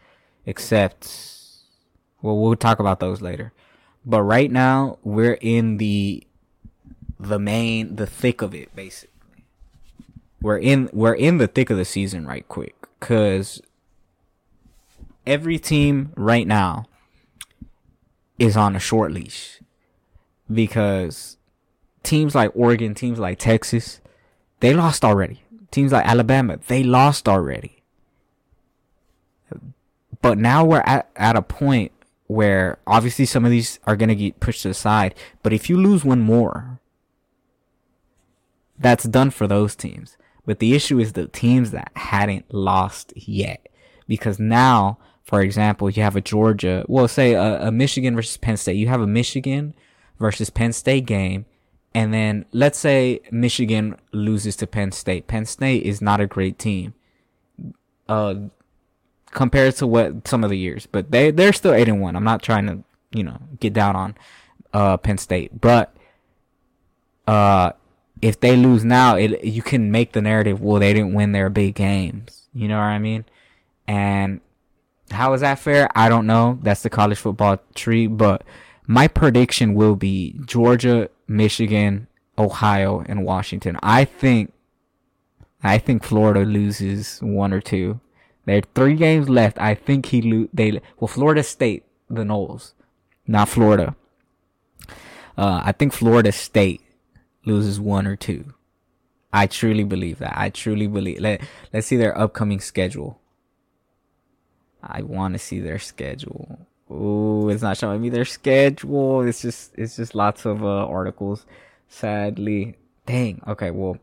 except, 0.46 1.08
well, 2.20 2.38
we'll 2.38 2.56
talk 2.56 2.78
about 2.78 3.00
those 3.00 3.20
later. 3.20 3.52
But 4.04 4.22
right 4.22 4.50
now, 4.50 4.98
we're 5.02 5.38
in 5.40 5.76
the 5.76 6.26
the 7.20 7.38
main 7.38 7.94
the 7.94 8.06
thick 8.06 8.42
of 8.42 8.52
it 8.52 8.74
basically 8.74 9.12
we're 10.42 10.58
in 10.58 10.90
we're 10.92 11.14
in 11.14 11.38
the 11.38 11.46
thick 11.46 11.70
of 11.70 11.76
the 11.76 11.84
season 11.84 12.26
right 12.26 12.46
quick 12.48 12.74
because 12.98 13.62
every 15.26 15.58
team 15.58 16.12
right 16.16 16.46
now 16.46 16.84
is 18.38 18.56
on 18.56 18.74
a 18.74 18.80
short 18.80 19.12
leash 19.12 19.60
because 20.52 21.36
teams 22.02 22.34
like 22.34 22.50
Oregon, 22.54 22.94
teams 22.94 23.18
like 23.18 23.38
Texas, 23.38 24.00
they 24.60 24.74
lost 24.74 25.04
already. 25.04 25.42
Teams 25.70 25.92
like 25.92 26.04
Alabama, 26.04 26.58
they 26.66 26.82
lost 26.82 27.28
already. 27.28 27.81
But 30.22 30.38
now 30.38 30.64
we're 30.64 30.84
at, 30.86 31.10
at 31.16 31.36
a 31.36 31.42
point 31.42 31.92
where 32.28 32.78
obviously 32.86 33.26
some 33.26 33.44
of 33.44 33.50
these 33.50 33.78
are 33.84 33.96
going 33.96 34.08
to 34.08 34.14
get 34.14 34.40
pushed 34.40 34.64
aside. 34.64 35.14
But 35.42 35.52
if 35.52 35.68
you 35.68 35.76
lose 35.76 36.04
one 36.04 36.20
more, 36.20 36.80
that's 38.78 39.04
done 39.04 39.30
for 39.30 39.46
those 39.46 39.76
teams. 39.76 40.16
But 40.46 40.58
the 40.58 40.74
issue 40.74 40.98
is 40.98 41.12
the 41.12 41.28
teams 41.28 41.72
that 41.72 41.92
hadn't 41.94 42.52
lost 42.54 43.12
yet. 43.16 43.68
Because 44.08 44.38
now, 44.38 44.98
for 45.22 45.42
example, 45.42 45.90
you 45.90 46.02
have 46.02 46.16
a 46.16 46.20
Georgia, 46.20 46.84
well, 46.88 47.06
say 47.06 47.34
a, 47.34 47.68
a 47.68 47.72
Michigan 47.72 48.16
versus 48.16 48.36
Penn 48.36 48.56
State. 48.56 48.76
You 48.76 48.88
have 48.88 49.00
a 49.00 49.06
Michigan 49.06 49.74
versus 50.18 50.50
Penn 50.50 50.72
State 50.72 51.06
game. 51.06 51.46
And 51.94 52.14
then 52.14 52.46
let's 52.52 52.78
say 52.78 53.20
Michigan 53.30 53.96
loses 54.12 54.56
to 54.56 54.66
Penn 54.66 54.92
State. 54.92 55.26
Penn 55.26 55.44
State 55.44 55.82
is 55.84 56.00
not 56.00 56.20
a 56.20 56.26
great 56.26 56.58
team. 56.58 56.94
uh, 58.08 58.34
compared 59.32 59.74
to 59.76 59.86
what 59.86 60.28
some 60.28 60.44
of 60.44 60.50
the 60.50 60.58
years, 60.58 60.86
but 60.86 61.10
they 61.10 61.30
they're 61.30 61.52
still 61.52 61.74
eight 61.74 61.88
and 61.88 62.00
one. 62.00 62.14
I'm 62.16 62.24
not 62.24 62.42
trying 62.42 62.66
to 62.66 62.84
you 63.12 63.24
know 63.24 63.38
get 63.58 63.72
down 63.72 63.96
on 63.96 64.14
uh 64.72 64.96
Penn 64.96 65.18
State, 65.18 65.60
but 65.60 65.94
uh 67.26 67.72
if 68.20 68.38
they 68.38 68.56
lose 68.56 68.84
now, 68.84 69.16
it 69.16 69.44
you 69.44 69.62
can 69.62 69.90
make 69.90 70.12
the 70.12 70.22
narrative. 70.22 70.60
Well, 70.60 70.78
they 70.78 70.92
didn't 70.94 71.14
win 71.14 71.32
their 71.32 71.50
big 71.50 71.74
games. 71.74 72.46
You 72.54 72.68
know 72.68 72.76
what 72.76 72.84
I 72.84 72.98
mean? 72.98 73.24
And 73.88 74.40
how 75.10 75.32
is 75.32 75.40
that 75.40 75.58
fair? 75.58 75.88
I 75.94 76.08
don't 76.08 76.26
know. 76.26 76.58
That's 76.62 76.82
the 76.82 76.90
college 76.90 77.18
football 77.18 77.58
tree, 77.74 78.06
but 78.06 78.44
my 78.86 79.08
prediction 79.08 79.74
will 79.74 79.96
be 79.96 80.38
Georgia, 80.44 81.10
Michigan, 81.26 82.06
Ohio, 82.38 83.04
and 83.06 83.24
Washington. 83.24 83.78
I 83.82 84.04
think 84.04 84.52
I 85.62 85.78
think 85.78 86.02
Florida 86.02 86.44
loses 86.44 87.18
one 87.20 87.52
or 87.52 87.60
two. 87.60 88.00
There 88.44 88.58
are 88.58 88.62
three 88.74 88.94
games 88.94 89.28
left. 89.28 89.58
I 89.58 89.74
think 89.74 90.06
he 90.06 90.22
lo- 90.22 90.48
they 90.52 90.80
well 90.98 91.08
Florida 91.08 91.42
State 91.42 91.84
the 92.08 92.22
Noles, 92.22 92.72
not 93.26 93.48
Florida. 93.48 93.94
Uh, 95.36 95.62
I 95.64 95.72
think 95.72 95.92
Florida 95.92 96.32
State 96.32 96.82
loses 97.44 97.80
one 97.80 98.06
or 98.06 98.16
two. 98.16 98.52
I 99.32 99.46
truly 99.46 99.84
believe 99.84 100.18
that. 100.18 100.34
I 100.36 100.50
truly 100.50 100.86
believe. 100.86 101.20
Let 101.20 101.40
Let's 101.72 101.86
see 101.86 101.96
their 101.96 102.16
upcoming 102.18 102.60
schedule. 102.60 103.18
I 104.82 105.02
want 105.02 105.34
to 105.34 105.38
see 105.38 105.60
their 105.60 105.78
schedule. 105.78 106.66
Ooh, 106.90 107.48
it's 107.48 107.62
not 107.62 107.78
showing 107.78 108.02
me 108.02 108.10
their 108.10 108.24
schedule. 108.26 109.22
It's 109.22 109.40
just 109.40 109.72
it's 109.76 109.96
just 109.96 110.14
lots 110.14 110.44
of 110.44 110.62
uh, 110.64 110.86
articles. 110.86 111.46
Sadly, 111.88 112.76
dang. 113.06 113.40
Okay, 113.46 113.70
well, 113.70 113.96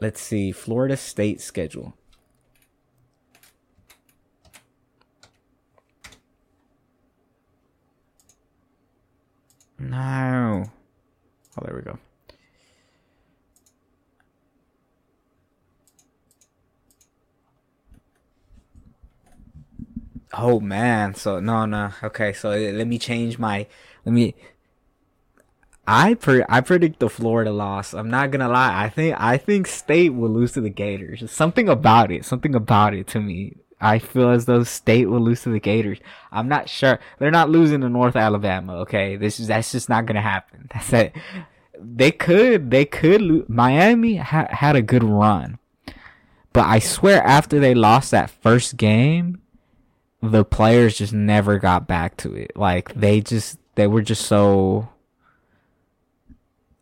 let's 0.00 0.20
see 0.20 0.52
Florida 0.52 0.96
State 0.96 1.40
schedule. 1.40 1.94
No. 9.78 10.64
Oh, 11.58 11.64
there 11.64 11.76
we 11.76 11.82
go. 11.82 11.98
Oh 20.32 20.60
man, 20.60 21.14
so 21.14 21.40
no, 21.40 21.64
no. 21.66 21.90
Okay, 22.02 22.32
so 22.32 22.50
let 22.50 22.86
me 22.86 22.98
change 22.98 23.38
my. 23.38 23.66
Let 24.04 24.12
me. 24.12 24.34
I 25.86 26.14
pre- 26.14 26.44
I 26.48 26.60
predict 26.60 26.98
the 26.98 27.08
Florida 27.08 27.52
loss. 27.52 27.94
I'm 27.94 28.10
not 28.10 28.30
gonna 28.30 28.48
lie. 28.48 28.84
I 28.84 28.88
think 28.88 29.16
I 29.18 29.36
think 29.36 29.66
State 29.66 30.10
will 30.10 30.30
lose 30.30 30.52
to 30.52 30.60
the 30.60 30.68
Gators. 30.70 31.30
Something 31.30 31.68
about 31.68 32.10
it. 32.10 32.24
Something 32.24 32.54
about 32.54 32.92
it 32.92 33.06
to 33.08 33.20
me. 33.20 33.56
I 33.80 33.98
feel 33.98 34.30
as 34.30 34.46
though 34.46 34.64
State 34.64 35.06
will 35.06 35.20
lose 35.20 35.42
to 35.42 35.50
the 35.50 35.60
Gators. 35.60 35.98
I'm 36.32 36.48
not 36.48 36.68
sure. 36.68 36.98
They're 37.18 37.30
not 37.30 37.50
losing 37.50 37.82
to 37.82 37.88
North 37.88 38.16
Alabama. 38.16 38.76
Okay, 38.78 39.16
this 39.16 39.38
is 39.38 39.48
that's 39.48 39.72
just 39.72 39.88
not 39.88 40.06
gonna 40.06 40.22
happen. 40.22 40.68
That's 40.72 40.92
it. 40.92 41.12
They 41.78 42.10
could. 42.10 42.70
They 42.70 42.86
could. 42.86 43.20
Lose. 43.20 43.48
Miami 43.48 44.16
ha- 44.16 44.48
had 44.50 44.76
a 44.76 44.82
good 44.82 45.04
run, 45.04 45.58
but 46.52 46.64
I 46.64 46.78
swear 46.78 47.22
after 47.22 47.60
they 47.60 47.74
lost 47.74 48.10
that 48.12 48.30
first 48.30 48.76
game 48.76 49.42
the 50.22 50.44
players 50.44 50.98
just 50.98 51.12
never 51.12 51.58
got 51.58 51.86
back 51.86 52.16
to 52.18 52.34
it. 52.34 52.52
Like 52.56 52.94
they 52.94 53.20
just 53.20 53.58
they 53.74 53.86
were 53.86 54.02
just 54.02 54.26
so 54.26 54.88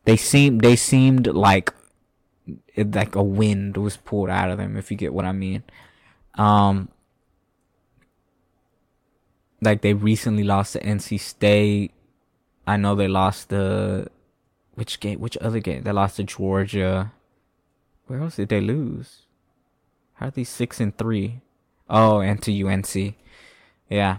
they 0.05 0.17
seemed 0.17 0.61
they 0.61 0.77
seemed 0.77 1.27
like 1.27 1.73
like 2.77 3.15
a 3.15 3.23
wind 3.23 3.77
was 3.77 3.97
pulled 3.97 4.31
out 4.31 4.51
of 4.51 4.59
them 4.59 4.77
if 4.77 4.91
you 4.91 4.97
get 4.97 5.15
what 5.15 5.25
I 5.25 5.33
mean. 5.33 5.63
Um 6.37 6.89
like 9.61 9.81
they 9.81 9.95
recently 9.95 10.45
lost 10.45 10.75
to 10.75 10.81
NC 10.81 11.19
State. 11.21 11.93
I 12.67 12.77
know 12.77 12.95
they 12.95 13.09
lost 13.09 13.49
the 13.49 14.09
which 14.75 15.01
game 15.01 15.21
which 15.21 15.37
other 15.39 15.61
game? 15.61 15.83
They 15.83 15.93
lost 15.93 16.17
to 16.17 16.25
Georgia. 16.25 17.13
Where 18.07 18.21
else 18.21 18.37
did 18.37 18.49
they 18.49 18.61
lose? 18.61 19.23
How 20.15 20.27
are 20.27 20.31
these 20.31 20.49
six 20.49 20.81
and 20.81 20.97
three? 20.97 21.41
Oh, 21.89 22.21
and 22.21 22.41
to 22.43 22.67
UNC. 22.67 23.15
Yeah. 23.89 24.19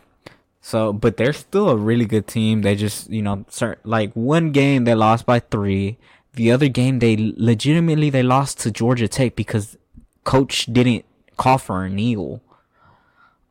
So, 0.62 0.91
but 0.91 1.17
they're 1.17 1.34
still 1.34 1.69
a 1.69 1.75
really 1.75 2.06
good 2.06 2.28
team. 2.28 2.63
They 2.63 2.75
just, 2.75 3.10
you 3.10 3.21
know, 3.21 3.45
start, 3.49 3.80
like 3.84 4.12
one 4.13 4.51
game 4.51 4.84
they 4.84 4.95
lost 4.95 5.25
by 5.25 5.39
three. 5.39 5.97
The 6.34 6.51
other 6.51 6.67
game 6.67 6.99
they 6.99 7.15
legitimately 7.38 8.10
they 8.10 8.23
lost 8.23 8.60
to 8.62 8.71
Georgia 8.71 9.08
Tech 9.08 9.36
because 9.36 9.78
coach 10.23 10.65
didn't 10.65 11.06
call 11.38 11.62
and 11.69 11.93
a 11.93 11.95
kneel. 11.95 12.41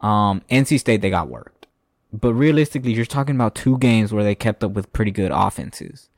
Um, 0.01 0.43
NC 0.51 0.81
State 0.81 1.01
they 1.01 1.11
got 1.11 1.29
worked, 1.29 1.67
but 2.13 2.35
realistically, 2.35 2.93
you're 2.93 3.07
talking 3.07 3.35
about 3.35 3.55
two 3.55 3.79
games 3.79 4.13
where 4.13 4.25
they 4.25 4.35
kept 4.35 4.63
up 4.63 4.73
with 4.73 4.93
pretty 4.93 5.11
good 5.11 5.31
offenses. 5.33 6.11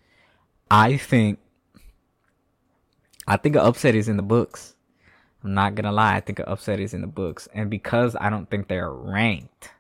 I 0.70 0.96
think, 0.96 1.38
I 3.29 3.37
think 3.37 3.55
an 3.55 3.62
upset 3.62 3.94
is 3.94 4.09
in 4.09 4.16
the 4.16 4.22
books. 4.22 4.74
I'm 5.44 5.55
not 5.55 5.76
gonna 5.76 5.92
lie, 5.92 6.16
I 6.16 6.20
think 6.20 6.40
an 6.40 6.46
upset 6.48 6.81
is 6.81 6.94
in 6.94 7.00
the 7.00 7.07
books, 7.07 7.48
and 7.55 7.70
because 7.70 8.16
I 8.20 8.31
don't 8.31 8.50
think 8.50 8.66
they're 8.66 8.92
ranked 8.92 9.70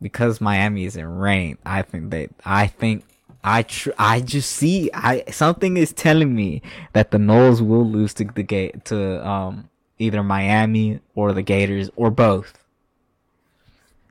because 0.00 0.40
Miami 0.40 0.84
is 0.84 0.96
in 0.96 1.06
rain, 1.06 1.58
I 1.64 1.82
think 1.82 2.10
they, 2.10 2.28
I 2.44 2.66
think, 2.66 3.04
I 3.48 3.62
tr- 3.62 3.90
I 3.98 4.20
just 4.20 4.50
see, 4.50 4.90
I 4.92 5.24
something 5.30 5.78
is 5.78 5.92
telling 5.92 6.34
me 6.34 6.60
that 6.92 7.10
the 7.12 7.18
Noles 7.18 7.66
will 7.66 7.88
lose 7.88 8.12
to 8.14 8.24
the 8.24 8.42
gate 8.42 8.84
to 8.86 9.26
um 9.26 9.70
either 9.98 10.22
Miami 10.22 11.00
or 11.14 11.32
the 11.32 11.42
Gators 11.42 11.88
or 11.96 12.10
both. 12.10 12.58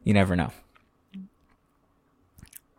You 0.04 0.13
never 0.13 0.36
know. 0.36 0.52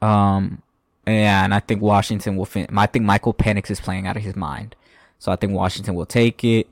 Um, 0.00 0.62
yeah, 1.06 1.44
and 1.44 1.54
I 1.54 1.60
think 1.60 1.80
Washington 1.80 2.36
will. 2.36 2.46
Fin- 2.46 2.76
I 2.76 2.86
think 2.86 3.04
Michael 3.04 3.34
Penix 3.34 3.70
is 3.70 3.80
playing 3.80 4.06
out 4.08 4.16
of 4.16 4.22
his 4.22 4.34
mind, 4.34 4.74
so 5.18 5.30
I 5.30 5.36
think 5.36 5.52
Washington 5.52 5.94
will 5.94 6.06
take 6.06 6.42
it. 6.42 6.68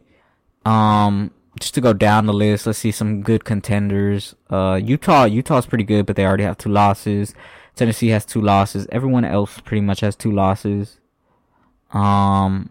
Um, 0.64 1.30
just 1.60 1.74
to 1.74 1.80
go 1.80 1.92
down 1.92 2.26
the 2.26 2.32
list, 2.32 2.66
let's 2.66 2.80
see 2.80 2.90
some 2.90 3.22
good 3.22 3.44
contenders. 3.44 4.34
Uh, 4.50 4.80
Utah, 4.82 5.24
Utah's 5.24 5.66
pretty 5.66 5.84
good, 5.84 6.06
but 6.06 6.16
they 6.16 6.26
already 6.26 6.42
have 6.42 6.58
two 6.58 6.70
losses. 6.70 7.34
Tennessee 7.76 8.08
has 8.08 8.24
two 8.24 8.40
losses. 8.40 8.86
Everyone 8.90 9.24
else 9.24 9.60
pretty 9.60 9.82
much 9.82 10.00
has 10.00 10.16
two 10.16 10.32
losses. 10.32 10.98
Um, 11.92 12.70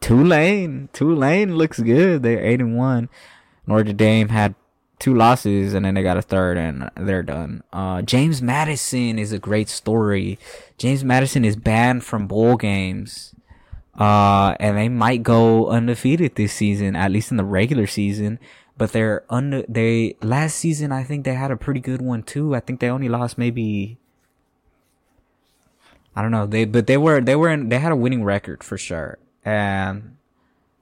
Tulane, 0.00 0.88
Tulane 0.92 1.56
looks 1.56 1.78
good. 1.78 2.22
They're 2.22 2.44
eight 2.44 2.60
and 2.60 2.76
one. 2.76 3.08
Notre 3.66 3.92
Dame 3.92 4.30
had 4.30 4.54
two 4.98 5.14
losses 5.14 5.74
and 5.74 5.84
then 5.84 5.94
they 5.94 6.02
got 6.02 6.16
a 6.16 6.22
third 6.22 6.56
and 6.56 6.90
they're 6.96 7.22
done. 7.22 7.62
Uh, 7.72 8.02
James 8.02 8.42
Madison 8.42 9.18
is 9.18 9.32
a 9.32 9.38
great 9.38 9.68
story. 9.68 10.38
James 10.78 11.04
Madison 11.04 11.44
is 11.44 11.56
banned 11.56 12.04
from 12.04 12.26
bowl 12.26 12.56
games 12.56 13.34
uh, 13.98 14.54
and 14.58 14.76
they 14.76 14.88
might 14.88 15.22
go 15.22 15.68
undefeated 15.68 16.36
this 16.36 16.52
season, 16.52 16.96
at 16.96 17.10
least 17.10 17.30
in 17.30 17.36
the 17.36 17.44
regular 17.44 17.86
season. 17.86 18.38
But 18.78 18.92
they're 18.92 19.24
under, 19.28 19.64
they, 19.68 20.16
last 20.22 20.56
season, 20.56 20.92
I 20.92 21.04
think 21.04 21.24
they 21.24 21.34
had 21.34 21.50
a 21.50 21.56
pretty 21.56 21.80
good 21.80 22.00
one 22.00 22.22
too. 22.22 22.54
I 22.54 22.60
think 22.60 22.80
they 22.80 22.88
only 22.88 23.08
lost 23.08 23.36
maybe, 23.36 23.98
I 26.14 26.22
don't 26.22 26.30
know, 26.30 26.46
they, 26.46 26.64
but 26.64 26.86
they 26.86 26.96
were, 26.96 27.20
they 27.20 27.36
were 27.36 27.48
in, 27.48 27.68
they 27.68 27.78
had 27.78 27.92
a 27.92 27.96
winning 27.96 28.24
record 28.24 28.62
for 28.62 28.76
sure. 28.76 29.18
And, 29.44 30.16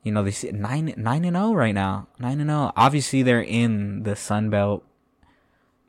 you 0.02 0.12
know, 0.12 0.22
they 0.22 0.32
see 0.32 0.50
nine, 0.50 0.92
nine 0.96 1.24
and 1.24 1.36
oh 1.36 1.54
right 1.54 1.74
now. 1.74 2.08
Nine 2.18 2.40
and 2.40 2.50
oh. 2.50 2.72
Obviously 2.76 3.22
they're 3.22 3.42
in 3.42 4.02
the 4.02 4.16
Sun 4.16 4.50
Belt 4.50 4.84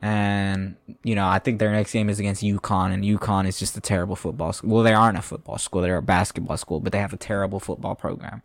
and, 0.02 0.74
you 1.04 1.14
know, 1.14 1.28
I 1.28 1.38
think 1.38 1.60
their 1.60 1.70
next 1.70 1.92
game 1.92 2.10
is 2.10 2.18
against 2.18 2.42
UConn, 2.42 2.92
and 2.92 3.04
UConn 3.04 3.46
is 3.46 3.56
just 3.56 3.76
a 3.76 3.80
terrible 3.80 4.16
football 4.16 4.52
school. 4.52 4.70
Well, 4.70 4.82
they 4.82 4.92
aren't 4.92 5.16
a 5.16 5.22
football 5.22 5.58
school, 5.58 5.80
they're 5.80 5.96
a 5.96 6.02
basketball 6.02 6.56
school, 6.56 6.80
but 6.80 6.90
they 6.90 6.98
have 6.98 7.12
a 7.12 7.16
terrible 7.16 7.60
football 7.60 7.94
program. 7.94 8.42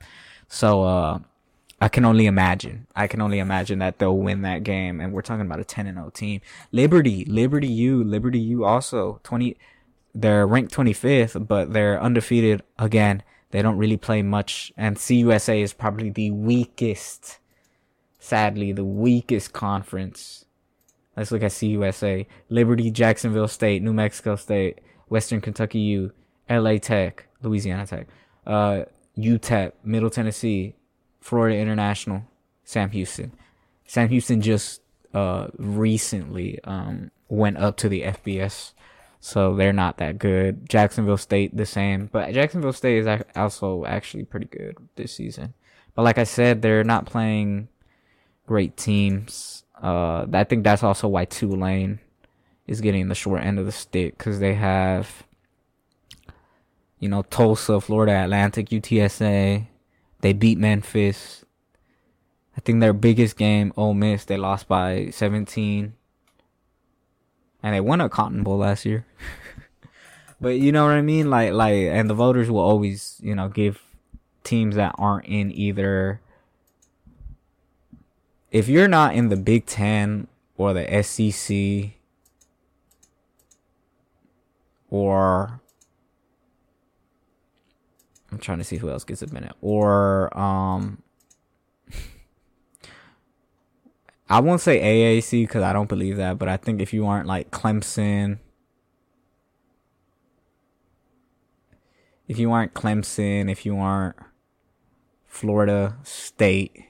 So, 0.48 0.84
uh, 0.84 1.20
I 1.82 1.90
can 1.90 2.06
only 2.06 2.28
imagine. 2.28 2.88
I 2.96 3.08
can 3.08 3.22
only 3.22 3.40
imagine 3.40 3.80
that 3.80 3.98
they'll 3.98 4.18
win 4.18 4.44
that 4.44 4.64
game. 4.64 5.00
And 5.00 5.14
we're 5.14 5.22
talking 5.22 5.46
about 5.46 5.60
a 5.60 5.64
10 5.64 5.86
and 5.88 5.98
0 5.98 6.10
team. 6.12 6.42
Liberty, 6.72 7.24
Liberty 7.26 7.68
U, 7.68 8.04
Liberty 8.04 8.40
U 8.40 8.66
also 8.66 9.20
20, 9.24 9.58
they're 10.22 10.48
ranked 10.48 10.74
25th, 10.74 11.48
but 11.48 11.74
they're 11.74 12.02
undefeated 12.02 12.64
again. 12.80 13.24
They 13.52 13.62
don't 13.62 13.78
really 13.78 13.98
play 13.98 14.22
much. 14.22 14.74
And 14.76 14.98
CUSA 14.98 15.62
is 15.62 15.74
probably 15.74 16.10
the 16.10 16.32
weakest, 16.32 17.40
sadly, 18.20 18.72
the 18.72 18.84
weakest 18.84 19.54
conference 19.54 20.46
Let's 21.18 21.32
look 21.32 21.42
at 21.42 21.52
CUSA. 21.52 22.28
Liberty, 22.50 22.92
Jacksonville 22.92 23.48
State, 23.48 23.82
New 23.82 23.92
Mexico 23.92 24.36
State, 24.36 24.80
Western 25.10 25.42
Kentucky 25.42 25.80
U, 25.80 26.12
LA 26.48 26.78
Tech, 26.78 27.28
Louisiana 27.42 27.88
Tech, 27.88 28.08
uh, 28.46 28.84
UTEP, 29.18 29.72
Middle 29.84 30.12
Tennessee, 30.12 30.76
Florida 31.20 31.58
International, 31.58 32.24
Sam 32.64 32.92
Houston. 32.92 33.32
Sam 33.88 34.10
Houston 34.10 34.42
just 34.42 34.82
uh, 35.14 35.48
recently 35.58 36.60
um, 36.64 37.10
went 37.30 37.58
up 37.58 37.78
to 37.78 37.90
the 37.90 38.04
FBS, 38.04 38.74
so 39.20 39.56
they're 39.56 39.74
not 39.74 39.98
that 39.98 40.20
good. 40.20 40.70
Jacksonville 40.70 41.18
State 41.18 41.56
the 41.56 41.66
same, 41.66 42.10
but 42.12 42.34
Jacksonville 42.34 42.74
State 42.74 43.06
is 43.06 43.24
also 43.36 43.86
actually 43.86 44.24
pretty 44.24 44.48
good 44.48 44.78
this 44.96 45.14
season. 45.14 45.54
But 45.96 46.04
like 46.04 46.18
I 46.18 46.24
said, 46.24 46.62
they're 46.62 46.84
not 46.84 47.06
playing 47.06 47.70
great 48.46 48.78
teams. 48.78 49.64
Uh, 49.82 50.26
I 50.32 50.44
think 50.44 50.64
that's 50.64 50.84
also 50.84 51.08
why 51.08 51.26
Tulane 51.26 52.00
is 52.68 52.82
getting 52.82 53.08
the 53.08 53.16
short 53.16 53.44
end 53.44 53.60
of 53.60 53.66
the 53.66 53.72
stick 53.72 54.18
because 54.18 54.40
they 54.40 54.54
have, 54.54 55.24
you 57.00 57.10
know, 57.10 57.24
Tulsa, 57.24 57.82
Florida 57.82 58.24
Atlantic, 58.24 58.70
UTSA. 58.70 59.68
They 60.22 60.34
beat 60.34 60.58
Memphis. 60.58 61.46
I 62.56 62.60
think 62.62 62.80
their 62.80 62.94
biggest 62.94 63.38
game, 63.38 63.72
Ole 63.78 63.94
Miss, 63.94 64.26
they 64.26 64.38
lost 64.38 64.68
by 64.68 65.10
17. 65.12 65.94
And 67.68 67.76
they 67.76 67.82
won 67.82 68.00
a 68.00 68.08
Cotton 68.08 68.44
Bowl 68.44 68.60
last 68.60 68.86
year. 68.86 69.06
but 70.40 70.58
you 70.58 70.72
know 70.72 70.86
what 70.86 70.94
I 70.94 71.02
mean? 71.02 71.30
Like, 71.30 71.52
like, 71.52 71.74
and 71.74 72.10
the 72.10 72.14
voters 72.14 72.50
will 72.50 72.62
always, 72.62 73.20
you 73.22 73.36
know, 73.36 73.50
give 73.50 73.84
teams 74.46 74.78
that 74.78 74.96
aren't 74.98 75.26
in 75.26 75.52
either. 75.52 76.22
If 78.52 78.70
you're 78.70 78.88
not 78.88 79.16
in 79.16 79.28
the 79.28 79.36
Big 79.36 79.66
Ten 79.66 80.28
or 80.56 80.74
the 80.74 81.04
SEC 81.04 81.92
or 84.90 85.60
I'm 88.32 88.38
trying 88.38 88.60
to 88.60 88.64
see 88.64 88.78
who 88.78 88.90
else 88.90 89.04
gets 89.04 89.22
a 89.22 89.34
minute. 89.34 89.58
Or 89.60 90.36
um 90.40 91.04
I 94.30 94.42
won't 94.42 94.62
say 94.62 94.80
AAC 94.80 95.44
because 95.44 95.64
I 95.64 95.72
don't 95.72 95.88
believe 95.88 96.18
that, 96.18 96.38
but 96.38 96.50
I 96.50 96.58
think 96.58 96.82
if 96.82 96.94
you 96.94 97.06
aren't 97.06 97.28
like 97.28 97.50
Clemson, 97.50 98.40
if 102.28 102.38
you 102.38 102.52
aren't 102.52 102.74
Clemson, 102.74 103.50
if 103.50 103.66
you 103.66 103.78
aren't 103.78 104.18
Florida 105.26 105.98
State, 106.04 106.84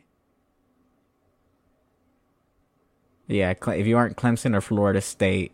yeah, 3.28 3.54
if 3.68 3.86
you 3.86 3.98
aren't 3.98 4.18
Clemson 4.18 4.56
or 4.56 4.62
Florida 4.62 5.02
State, 5.02 5.52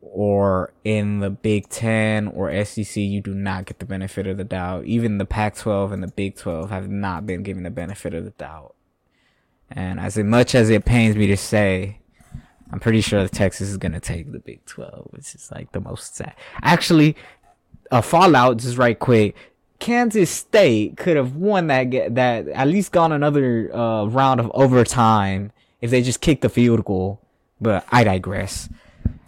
or 0.00 0.72
in 0.84 1.20
the 1.20 1.30
Big 1.30 1.68
Ten 1.70 2.28
or 2.28 2.64
SEC, 2.64 2.96
you 2.96 3.20
do 3.20 3.34
not 3.34 3.64
get 3.64 3.78
the 3.78 3.86
benefit 3.86 4.26
of 4.26 4.36
the 4.36 4.44
doubt. 4.44 4.84
Even 4.84 5.18
the 5.18 5.24
Pac 5.24 5.56
12 5.56 5.92
and 5.92 6.02
the 6.02 6.08
Big 6.08 6.36
12 6.36 6.70
have 6.70 6.88
not 6.88 7.26
been 7.26 7.42
given 7.42 7.62
the 7.62 7.70
benefit 7.70 8.14
of 8.14 8.24
the 8.24 8.30
doubt. 8.30 8.73
And 9.70 9.98
as 9.98 10.16
much 10.18 10.54
as 10.54 10.70
it 10.70 10.84
pains 10.84 11.16
me 11.16 11.26
to 11.28 11.36
say, 11.36 11.98
I'm 12.70 12.80
pretty 12.80 13.00
sure 13.00 13.26
Texas 13.28 13.68
is 13.68 13.76
going 13.76 13.92
to 13.92 14.00
take 14.00 14.30
the 14.30 14.38
Big 14.38 14.64
12, 14.66 15.08
which 15.10 15.34
is 15.34 15.50
like 15.52 15.72
the 15.72 15.80
most 15.80 16.16
sad. 16.16 16.34
Actually, 16.62 17.16
a 17.90 18.02
fallout 18.02 18.58
just 18.58 18.78
right 18.78 18.98
quick. 18.98 19.34
Kansas 19.78 20.30
State 20.30 20.96
could 20.96 21.16
have 21.16 21.34
won 21.36 21.66
that 21.66 22.14
that 22.14 22.48
at 22.48 22.68
least 22.68 22.92
gone 22.92 23.12
another 23.12 23.74
uh, 23.74 24.04
round 24.06 24.40
of 24.40 24.50
overtime 24.54 25.52
if 25.80 25.90
they 25.90 26.00
just 26.00 26.20
kicked 26.20 26.42
the 26.42 26.48
field 26.48 26.84
goal. 26.84 27.20
But 27.60 27.84
I 27.90 28.04
digress 28.04 28.68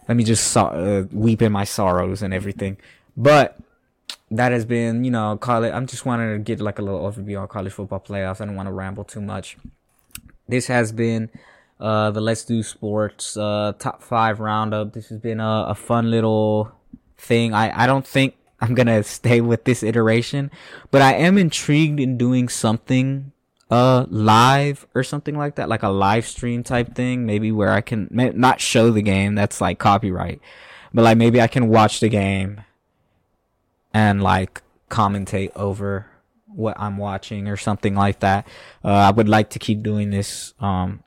let 0.08 0.16
me 0.16 0.24
just 0.24 0.48
so- 0.48 0.66
uh, 0.66 1.04
weep 1.12 1.42
in 1.42 1.52
my 1.52 1.64
sorrows 1.64 2.22
and 2.22 2.32
everything. 2.32 2.76
But 3.16 3.58
that 4.30 4.52
has 4.52 4.64
been, 4.64 5.04
you 5.04 5.10
know, 5.10 5.36
college. 5.36 5.72
I'm 5.72 5.86
just 5.86 6.06
wanting 6.06 6.32
to 6.32 6.38
get 6.38 6.60
like 6.60 6.78
a 6.78 6.82
little 6.82 7.00
overview 7.00 7.40
on 7.40 7.48
college 7.48 7.72
football 7.72 8.00
playoffs. 8.00 8.40
I 8.40 8.46
don't 8.46 8.56
want 8.56 8.68
to 8.68 8.72
ramble 8.72 9.04
too 9.04 9.20
much. 9.20 9.56
This 10.48 10.66
has 10.68 10.92
been 10.92 11.30
uh, 11.80 12.10
the 12.10 12.20
Let's 12.20 12.44
Do 12.44 12.62
Sports 12.62 13.36
uh, 13.36 13.72
top 13.78 14.02
five 14.02 14.40
roundup. 14.40 14.92
This 14.92 15.08
has 15.08 15.18
been 15.18 15.40
a, 15.40 15.66
a 15.68 15.74
fun 15.74 16.10
little 16.10 16.72
thing. 17.18 17.54
I, 17.54 17.84
I 17.84 17.86
don't 17.86 18.06
think 18.06 18.36
I'm 18.60 18.74
gonna 18.74 19.02
stay 19.02 19.40
with 19.40 19.64
this 19.64 19.82
iteration, 19.82 20.50
but 20.90 21.02
I 21.02 21.14
am 21.14 21.36
intrigued 21.36 22.00
in 22.00 22.16
doing 22.16 22.48
something 22.48 23.32
uh 23.68 24.06
live 24.08 24.86
or 24.94 25.02
something 25.02 25.36
like 25.36 25.56
that, 25.56 25.68
like 25.68 25.82
a 25.82 25.88
live 25.88 26.26
stream 26.26 26.62
type 26.62 26.94
thing, 26.94 27.26
maybe 27.26 27.50
where 27.52 27.72
I 27.72 27.80
can 27.80 28.08
not 28.10 28.60
show 28.60 28.90
the 28.90 29.02
game, 29.02 29.34
that's 29.34 29.60
like 29.60 29.78
copyright, 29.78 30.40
but 30.94 31.02
like 31.02 31.18
maybe 31.18 31.40
I 31.40 31.48
can 31.48 31.68
watch 31.68 32.00
the 32.00 32.08
game 32.08 32.62
and 33.92 34.22
like 34.22 34.62
commentate 34.88 35.50
over 35.56 36.06
what 36.56 36.78
I'm 36.78 36.96
watching 36.96 37.48
or 37.48 37.56
something 37.56 37.94
like 37.94 38.20
that. 38.20 38.46
Uh, 38.84 38.88
I 38.88 39.10
would 39.10 39.28
like 39.28 39.50
to 39.50 39.58
keep 39.58 39.82
doing 39.82 40.10
this, 40.10 40.54
um, 40.60 41.02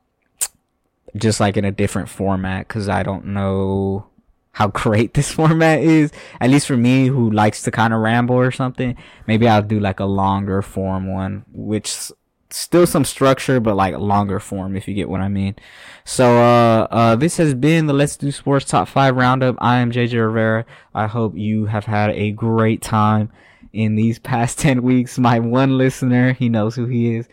just 1.15 1.39
like 1.39 1.57
in 1.57 1.65
a 1.65 1.71
different 1.71 2.07
format 2.07 2.67
because 2.67 2.87
I 2.87 3.03
don't 3.03 3.27
know 3.27 4.07
how 4.51 4.67
great 4.83 5.13
this 5.13 5.31
format 5.31 5.79
is. 5.79 6.11
At 6.39 6.49
least 6.49 6.67
for 6.67 6.77
me, 6.77 7.07
who 7.07 7.31
likes 7.31 7.63
to 7.63 7.71
kind 7.71 7.93
of 7.93 8.01
ramble 8.01 8.35
or 8.35 8.51
something. 8.51 8.95
Maybe 9.27 9.47
I'll 9.47 9.61
do 9.61 9.79
like 9.79 9.99
a 9.99 10.05
longer 10.05 10.61
form 10.61 11.11
one, 11.11 11.45
which 11.51 12.11
still 12.51 12.87
some 12.87 13.05
structure, 13.05 13.59
but 13.59 13.75
like 13.75 13.97
longer 13.97 14.39
form, 14.39 14.75
if 14.75 14.87
you 14.87 14.93
get 14.93 15.09
what 15.09 15.21
I 15.21 15.27
mean. 15.27 15.55
So, 16.03 16.37
uh, 16.37 16.87
uh, 16.89 17.15
this 17.15 17.37
has 17.37 17.53
been 17.53 17.85
the 17.85 17.93
Let's 17.93 18.17
Do 18.17 18.31
Sports 18.31 18.65
Top 18.65 18.87
5 18.87 19.15
Roundup. 19.15 19.55
I 19.59 19.77
am 19.77 19.91
JJ 19.91 20.13
Rivera. 20.13 20.65
I 20.93 21.07
hope 21.07 21.37
you 21.37 21.65
have 21.65 21.85
had 21.85 22.11
a 22.11 22.31
great 22.31 22.81
time 22.81 23.31
in 23.73 23.95
these 23.95 24.19
past 24.19 24.59
10 24.65 24.81
weeks. 24.81 25.17
My 25.17 25.39
one 25.39 25.77
listener, 25.77 26.33
he 26.33 26.49
knows 26.49 26.75
who 26.75 26.85
he 26.85 27.15
is. 27.15 27.27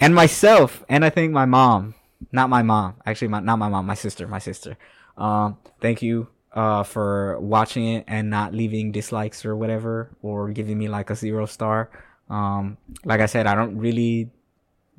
And 0.00 0.14
myself, 0.14 0.84
and 0.88 1.04
I 1.04 1.10
think 1.10 1.32
my 1.32 1.44
mom. 1.44 1.94
Not 2.32 2.50
my 2.50 2.62
mom. 2.62 2.94
Actually, 3.06 3.28
my, 3.28 3.40
not 3.40 3.58
my 3.58 3.68
mom, 3.68 3.86
my 3.86 3.94
sister, 3.94 4.26
my 4.26 4.40
sister. 4.40 4.76
Um, 5.16 5.58
thank 5.80 6.02
you, 6.02 6.28
uh, 6.52 6.82
for 6.82 7.38
watching 7.40 7.86
it 7.86 8.04
and 8.08 8.30
not 8.30 8.54
leaving 8.54 8.92
dislikes 8.92 9.44
or 9.44 9.56
whatever, 9.56 10.10
or 10.22 10.50
giving 10.50 10.78
me 10.78 10.88
like 10.88 11.10
a 11.10 11.14
zero 11.14 11.46
star. 11.46 11.90
Um, 12.28 12.76
like 13.04 13.20
I 13.20 13.26
said, 13.26 13.46
I 13.46 13.54
don't 13.54 13.78
really 13.78 14.30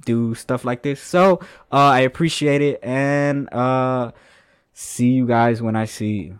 do 0.05 0.35
stuff 0.35 0.65
like 0.65 0.81
this. 0.81 1.01
So 1.01 1.39
uh, 1.71 1.75
I 1.91 2.01
appreciate 2.01 2.61
it 2.61 2.79
and 2.83 3.51
uh, 3.53 4.11
see 4.73 5.09
you 5.09 5.27
guys 5.27 5.61
when 5.61 5.75
I 5.75 5.85
see 5.85 6.13
you. 6.23 6.39